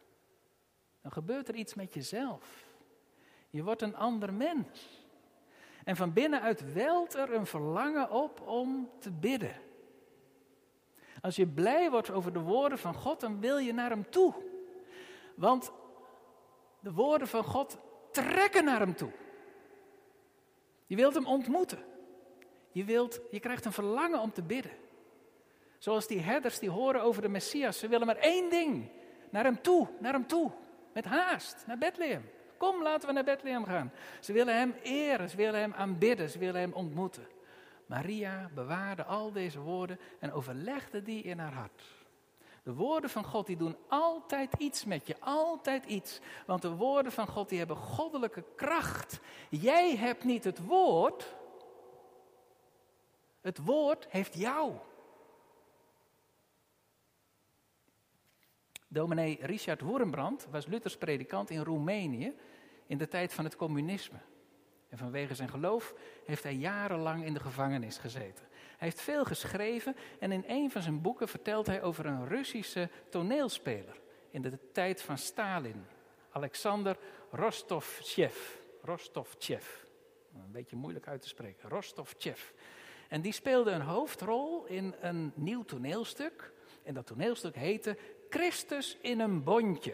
dan 1.06 1.14
gebeurt 1.14 1.48
er 1.48 1.56
iets 1.56 1.74
met 1.74 1.94
jezelf. 1.94 2.66
Je 3.50 3.64
wordt 3.64 3.82
een 3.82 3.96
ander 3.96 4.34
mens. 4.34 5.04
En 5.84 5.96
van 5.96 6.14
binnenuit 6.14 6.74
welt 6.74 7.14
er 7.14 7.34
een 7.34 7.46
verlangen 7.46 8.12
op 8.12 8.42
om 8.42 8.90
te 9.00 9.12
bidden. 9.12 9.56
Als 11.22 11.36
je 11.36 11.48
blij 11.48 11.92
wordt 11.92 12.12
over 12.12 12.34
de 12.34 12.40
woorden 12.40 12.78
van 12.78 12.94
God, 12.94 13.20
dan 13.20 13.40
wil 13.40 13.58
je 13.58 13.74
naar 13.74 13.90
Hem 13.90 14.10
toe. 14.10 14.34
Want 15.36 15.72
de 16.80 16.92
woorden 16.92 17.28
van 17.28 17.44
God 17.44 17.78
trekken 18.12 18.66
naar 18.66 18.80
Hem 18.80 18.96
toe. 18.96 19.12
Je 20.86 20.96
wilt 20.96 21.14
Hem 21.14 21.26
ontmoeten. 21.26 21.84
Je, 22.72 22.84
wilt, 22.84 23.20
je 23.32 23.40
krijgt 23.40 23.66
een 23.66 23.72
verlangen 23.72 24.20
om 24.20 24.32
te 24.32 24.44
bidden. 24.44 24.78
Zoals 25.78 26.08
die 26.08 26.20
herders 26.20 26.60
die 26.60 26.70
horen 26.70 27.02
over 27.02 27.22
de 27.22 27.30
Messias. 27.30 27.80
Ze 27.80 27.88
willen 27.88 28.08
maar 28.08 28.18
één 28.18 28.50
ding. 28.50 28.90
Naar 29.30 29.44
Hem 29.44 29.62
toe, 29.62 29.88
naar 30.00 30.14
Hem 30.14 30.28
toe. 30.28 30.52
Met 30.96 31.06
haast, 31.06 31.64
naar 31.68 31.78
Bethlehem. 31.78 32.30
Kom, 32.58 32.82
laten 32.82 33.08
we 33.08 33.14
naar 33.14 33.24
Bethlehem 33.24 33.66
gaan. 33.66 33.92
Ze 34.20 34.34
willen 34.34 34.56
Hem 34.56 34.76
eren, 34.84 35.30
ze 35.30 35.36
willen 35.36 35.60
Hem 35.60 35.74
aanbidden, 35.74 36.30
ze 36.30 36.40
willen 36.40 36.62
Hem 36.62 36.74
ontmoeten. 36.74 37.28
Maria 37.86 38.50
bewaarde 38.54 39.04
al 39.04 39.32
deze 39.32 39.60
woorden 39.60 40.00
en 40.20 40.32
overlegde 40.32 41.02
die 41.02 41.24
in 41.24 41.40
haar 41.40 41.54
hart. 41.54 41.82
De 42.64 42.74
woorden 42.74 43.10
van 43.10 43.24
God 43.24 43.48
die 43.48 43.58
doen 43.58 43.78
altijd 43.88 44.54
iets 44.58 44.86
met 44.86 45.08
je, 45.08 45.16
altijd 45.20 45.86
iets. 45.86 46.20
Want 46.46 46.62
de 46.62 46.76
woorden 46.76 47.12
van 47.12 47.28
God 47.28 47.50
die 47.50 47.58
hebben 47.58 47.78
goddelijke 47.78 48.44
kracht. 48.56 49.20
Jij 49.50 49.96
hebt 49.96 50.24
niet 50.24 50.44
het 50.44 50.66
woord, 50.66 51.36
het 53.42 53.58
woord 53.58 54.08
heeft 54.10 54.34
jou. 54.36 54.74
Dominee 58.88 59.38
Richard 59.42 59.82
Woerenbrand 59.82 60.48
was 60.52 60.66
Luthers 60.66 60.98
predikant 60.98 61.50
in 61.50 61.64
Roemenië 61.64 62.34
in 62.88 62.98
de 62.98 63.08
tijd 63.08 63.34
van 63.34 63.44
het 63.44 63.56
communisme. 63.56 64.18
En 64.90 64.98
vanwege 64.98 65.36
zijn 65.36 65.50
geloof 65.50 65.94
heeft 66.26 66.44
hij 66.44 66.54
jarenlang 66.54 67.26
in 67.26 67.34
de 67.34 67.40
gevangenis 67.40 67.98
gezeten. 67.98 68.46
Hij 68.52 68.88
heeft 68.88 69.02
veel 69.02 69.26
geschreven 69.26 69.96
en 70.20 70.32
in 70.32 70.44
een 70.48 70.72
van 70.72 70.82
zijn 70.82 71.02
boeken 71.02 71.28
vertelt 71.28 71.66
hij 71.66 71.82
over 71.82 72.06
een 72.06 72.28
Russische 72.28 72.90
toneelspeler 73.10 74.02
in 74.30 74.42
de 74.42 74.72
tijd 74.72 75.02
van 75.02 75.18
Stalin, 75.18 75.86
Alexander 76.30 76.98
Rostovchev. 77.32 78.36
Rostovchev, 78.82 79.84
een 80.34 80.52
beetje 80.52 80.76
moeilijk 80.76 81.08
uit 81.08 81.22
te 81.22 81.28
spreken, 81.28 81.70
Rostovchev. 81.70 82.52
En 83.08 83.22
die 83.22 83.32
speelde 83.32 83.72
een 83.72 83.82
hoofdrol 83.82 84.66
in 84.66 84.96
een 85.00 85.32
nieuw 85.36 85.64
toneelstuk. 85.64 86.52
En 86.84 86.94
dat 86.94 87.06
toneelstuk 87.06 87.56
heette 87.56 87.98
Christus 88.36 88.98
in 89.02 89.20
een 89.20 89.44
bondje. 89.44 89.94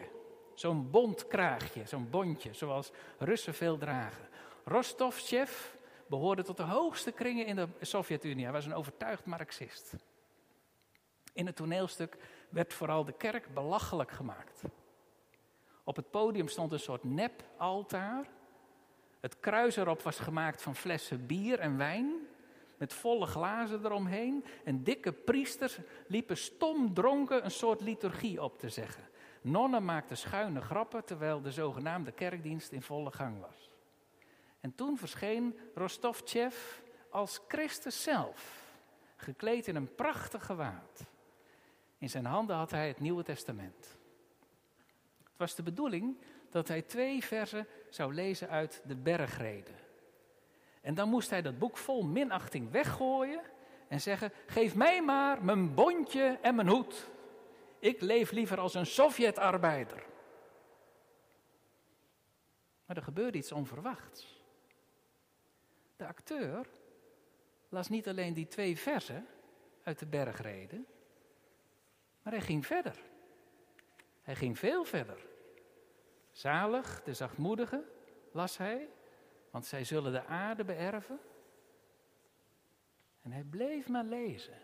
Zo'n 0.54 0.90
bondkraagje, 0.90 1.86
zo'n 1.86 2.10
bondje, 2.10 2.54
zoals 2.54 2.90
Russen 3.18 3.54
veel 3.54 3.78
dragen. 3.78 4.28
Rostovchev 4.64 5.74
behoorde 6.06 6.42
tot 6.42 6.56
de 6.56 6.62
hoogste 6.62 7.12
kringen 7.12 7.46
in 7.46 7.56
de 7.56 7.68
Sovjet-Unie. 7.80 8.44
Hij 8.44 8.52
was 8.52 8.66
een 8.66 8.74
overtuigd 8.74 9.24
marxist. 9.24 9.94
In 11.32 11.46
het 11.46 11.56
toneelstuk 11.56 12.16
werd 12.48 12.72
vooral 12.72 13.04
de 13.04 13.12
kerk 13.12 13.54
belachelijk 13.54 14.10
gemaakt. 14.10 14.62
Op 15.84 15.96
het 15.96 16.10
podium 16.10 16.48
stond 16.48 16.72
een 16.72 16.80
soort 16.80 17.04
nep-altaar. 17.04 18.26
Het 19.20 19.40
kruis 19.40 19.76
erop 19.76 20.02
was 20.02 20.18
gemaakt 20.18 20.62
van 20.62 20.76
flessen 20.76 21.26
bier 21.26 21.58
en 21.58 21.76
wijn, 21.76 22.26
met 22.82 22.92
volle 22.92 23.26
glazen 23.26 23.84
eromheen. 23.84 24.44
En 24.64 24.82
dikke 24.82 25.12
priesters 25.12 25.78
liepen 26.06 26.36
stom 26.36 26.94
dronken 26.94 27.44
een 27.44 27.50
soort 27.50 27.80
liturgie 27.80 28.42
op 28.42 28.58
te 28.58 28.68
zeggen. 28.68 29.08
Nonnen 29.42 29.84
maakten 29.84 30.16
schuine 30.16 30.60
grappen 30.60 31.04
terwijl 31.04 31.40
de 31.40 31.50
zogenaamde 31.50 32.12
kerkdienst 32.12 32.72
in 32.72 32.82
volle 32.82 33.10
gang 33.10 33.40
was. 33.40 33.70
En 34.60 34.74
toen 34.74 34.98
verscheen 34.98 35.58
Rostovchev 35.74 36.80
als 37.10 37.40
Christus 37.48 38.02
zelf, 38.02 38.72
gekleed 39.16 39.66
in 39.66 39.76
een 39.76 39.94
prachtig 39.94 40.46
gewaad. 40.46 41.06
In 41.98 42.10
zijn 42.10 42.24
handen 42.24 42.56
had 42.56 42.70
hij 42.70 42.88
het 42.88 43.00
Nieuwe 43.00 43.22
Testament. 43.22 43.98
Het 45.18 45.36
was 45.36 45.54
de 45.54 45.62
bedoeling 45.62 46.16
dat 46.50 46.68
hij 46.68 46.82
twee 46.82 47.24
versen 47.24 47.66
zou 47.90 48.14
lezen 48.14 48.48
uit 48.48 48.82
de 48.86 48.96
bergreden. 48.96 49.81
En 50.82 50.94
dan 50.94 51.08
moest 51.08 51.30
hij 51.30 51.42
dat 51.42 51.58
boek 51.58 51.76
vol 51.76 52.02
minachting 52.02 52.70
weggooien 52.70 53.42
en 53.88 54.00
zeggen: 54.00 54.32
Geef 54.46 54.74
mij 54.74 55.02
maar 55.02 55.44
mijn 55.44 55.74
bondje 55.74 56.38
en 56.42 56.54
mijn 56.54 56.68
hoed. 56.68 57.10
Ik 57.78 58.00
leef 58.00 58.30
liever 58.30 58.58
als 58.58 58.74
een 58.74 58.86
Sovjetarbeider. 58.86 60.04
Maar 62.86 62.96
er 62.96 63.02
gebeurde 63.02 63.38
iets 63.38 63.52
onverwachts. 63.52 64.44
De 65.96 66.06
acteur 66.06 66.66
las 67.68 67.88
niet 67.88 68.08
alleen 68.08 68.34
die 68.34 68.46
twee 68.46 68.78
versen 68.78 69.26
uit 69.82 69.98
de 69.98 70.06
bergreden, 70.06 70.86
maar 72.22 72.32
hij 72.32 72.42
ging 72.42 72.66
verder. 72.66 72.96
Hij 74.22 74.34
ging 74.34 74.58
veel 74.58 74.84
verder. 74.84 75.26
Zalig, 76.30 77.02
de 77.02 77.14
zachtmoedigen, 77.14 77.84
las 78.32 78.56
hij, 78.56 78.88
want 79.52 79.66
zij 79.66 79.84
zullen 79.84 80.12
de 80.12 80.24
aarde 80.24 80.64
beërven. 80.64 81.18
En 83.20 83.32
hij 83.32 83.42
bleef 83.42 83.88
maar 83.88 84.04
lezen. 84.04 84.58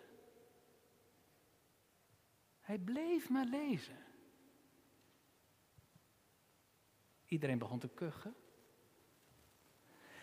Hij 2.60 2.78
bleef 2.78 3.28
maar 3.28 3.44
lezen. 3.44 3.98
Iedereen 7.26 7.58
begon 7.58 7.78
te 7.78 7.88
kuchen. 7.88 8.34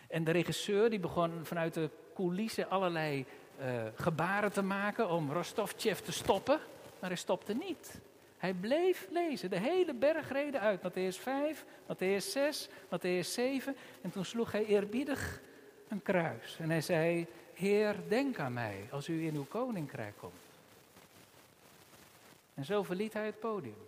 En 0.08 0.24
de 0.24 0.30
regisseur 0.30 0.90
die 0.90 1.00
begon 1.00 1.44
vanuit 1.44 1.74
de 1.74 1.90
coulissen 2.14 2.70
allerlei 2.70 3.26
uh, 3.58 3.86
gebaren 3.94 4.52
te 4.52 4.62
maken 4.62 5.10
om 5.10 5.32
Rostovchev 5.32 5.98
te 5.98 6.12
stoppen. 6.12 6.60
Maar 7.00 7.10
hij 7.10 7.18
stopte 7.18 7.54
niet. 7.54 8.00
Hij 8.46 8.54
bleef 8.54 9.06
lezen, 9.10 9.50
de 9.50 9.58
hele 9.58 9.94
bergreden 9.94 10.60
uit. 10.60 10.80
Matthäus 10.80 11.20
5, 11.20 11.64
Matthäus 11.82 12.30
6, 12.30 12.68
Matthäus 12.68 13.32
7. 13.32 13.76
En 14.02 14.10
toen 14.10 14.24
sloeg 14.24 14.52
hij 14.52 14.64
eerbiedig 14.64 15.40
een 15.88 16.02
kruis. 16.02 16.56
En 16.58 16.70
hij 16.70 16.80
zei, 16.80 17.26
Heer, 17.54 17.96
denk 18.08 18.38
aan 18.38 18.52
mij 18.52 18.88
als 18.90 19.08
u 19.08 19.26
in 19.26 19.34
uw 19.34 19.44
koninkrijk 19.44 20.14
komt. 20.18 20.32
En 22.54 22.64
zo 22.64 22.82
verliet 22.82 23.12
hij 23.12 23.26
het 23.26 23.40
podium. 23.40 23.86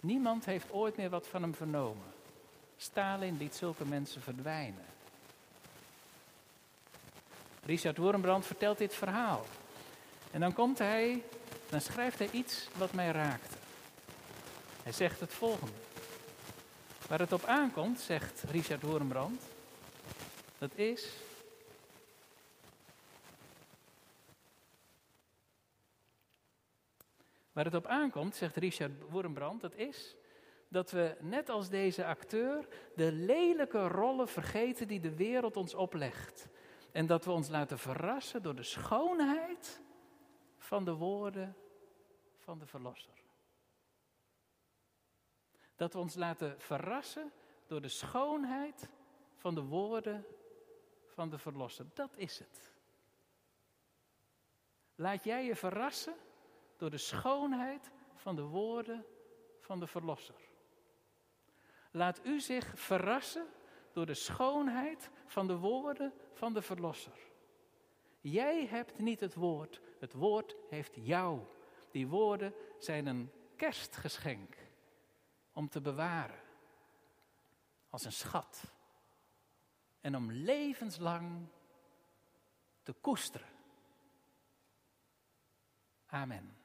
Niemand 0.00 0.44
heeft 0.44 0.72
ooit 0.72 0.96
meer 0.96 1.10
wat 1.10 1.26
van 1.26 1.42
hem 1.42 1.54
vernomen. 1.54 2.12
Stalin 2.76 3.36
liet 3.36 3.54
zulke 3.54 3.84
mensen 3.84 4.22
verdwijnen. 4.22 4.86
Richard 7.64 7.96
Wormbrand 7.96 8.46
vertelt 8.46 8.78
dit 8.78 8.94
verhaal. 8.94 9.44
En 10.30 10.40
dan 10.40 10.52
komt 10.52 10.78
hij, 10.78 11.22
dan 11.70 11.80
schrijft 11.80 12.18
hij 12.18 12.30
iets 12.30 12.68
wat 12.76 12.92
mij 12.92 13.10
raakte. 13.10 13.56
Hij 14.82 14.92
zegt 14.92 15.20
het 15.20 15.32
volgende. 15.32 15.72
Waar 17.08 17.18
het 17.18 17.32
op 17.32 17.44
aankomt, 17.44 18.00
zegt 18.00 18.42
Richard 18.42 18.82
Wormbrand, 18.82 19.42
dat 20.58 20.70
is 20.74 21.08
Waar 27.52 27.64
het 27.64 27.74
op 27.74 27.86
aankomt, 27.86 28.36
zegt 28.36 28.56
Richard 28.56 28.92
Wormbrand, 29.10 29.60
dat 29.60 29.74
is 29.74 30.16
dat 30.68 30.90
we, 30.90 31.16
net 31.20 31.48
als 31.48 31.68
deze 31.68 32.04
acteur, 32.06 32.66
de 32.96 33.12
lelijke 33.12 33.88
rollen 33.88 34.28
vergeten 34.28 34.88
die 34.88 35.00
de 35.00 35.14
wereld 35.14 35.56
ons 35.56 35.74
oplegt. 35.74 36.48
En 36.92 37.06
dat 37.06 37.24
we 37.24 37.30
ons 37.30 37.48
laten 37.48 37.78
verrassen 37.78 38.42
door 38.42 38.54
de 38.54 38.62
schoonheid 38.62 39.80
van 40.70 40.84
de 40.84 40.94
woorden 40.94 41.56
van 42.38 42.58
de 42.58 42.66
Verlosser. 42.66 43.22
Dat 45.76 45.92
we 45.92 45.98
ons 45.98 46.14
laten 46.14 46.60
verrassen 46.60 47.32
door 47.66 47.80
de 47.80 47.88
schoonheid 47.88 48.90
van 49.36 49.54
de 49.54 49.62
woorden 49.62 50.26
van 51.06 51.30
de 51.30 51.38
Verlosser. 51.38 51.86
Dat 51.94 52.16
is 52.16 52.38
het. 52.38 52.72
Laat 54.94 55.24
jij 55.24 55.44
je 55.44 55.56
verrassen 55.56 56.14
door 56.76 56.90
de 56.90 56.98
schoonheid 56.98 57.92
van 58.14 58.36
de 58.36 58.42
woorden 58.42 59.06
van 59.60 59.80
de 59.80 59.86
Verlosser. 59.86 60.40
Laat 61.90 62.26
u 62.26 62.40
zich 62.40 62.72
verrassen 62.80 63.46
door 63.92 64.06
de 64.06 64.14
schoonheid 64.14 65.10
van 65.26 65.46
de 65.46 65.56
woorden 65.56 66.12
van 66.32 66.52
de 66.52 66.62
Verlosser. 66.62 67.29
Jij 68.20 68.66
hebt 68.66 68.98
niet 68.98 69.20
het 69.20 69.34
woord, 69.34 69.80
het 69.98 70.12
woord 70.12 70.56
heeft 70.68 70.94
jou. 70.94 71.40
Die 71.90 72.06
woorden 72.08 72.54
zijn 72.78 73.06
een 73.06 73.30
kerstgeschenk 73.56 74.56
om 75.52 75.68
te 75.68 75.80
bewaren. 75.80 76.40
Als 77.88 78.04
een 78.04 78.12
schat. 78.12 78.72
En 80.00 80.16
om 80.16 80.32
levenslang 80.32 81.46
te 82.82 82.92
koesteren. 82.92 83.48
Amen. 86.06 86.59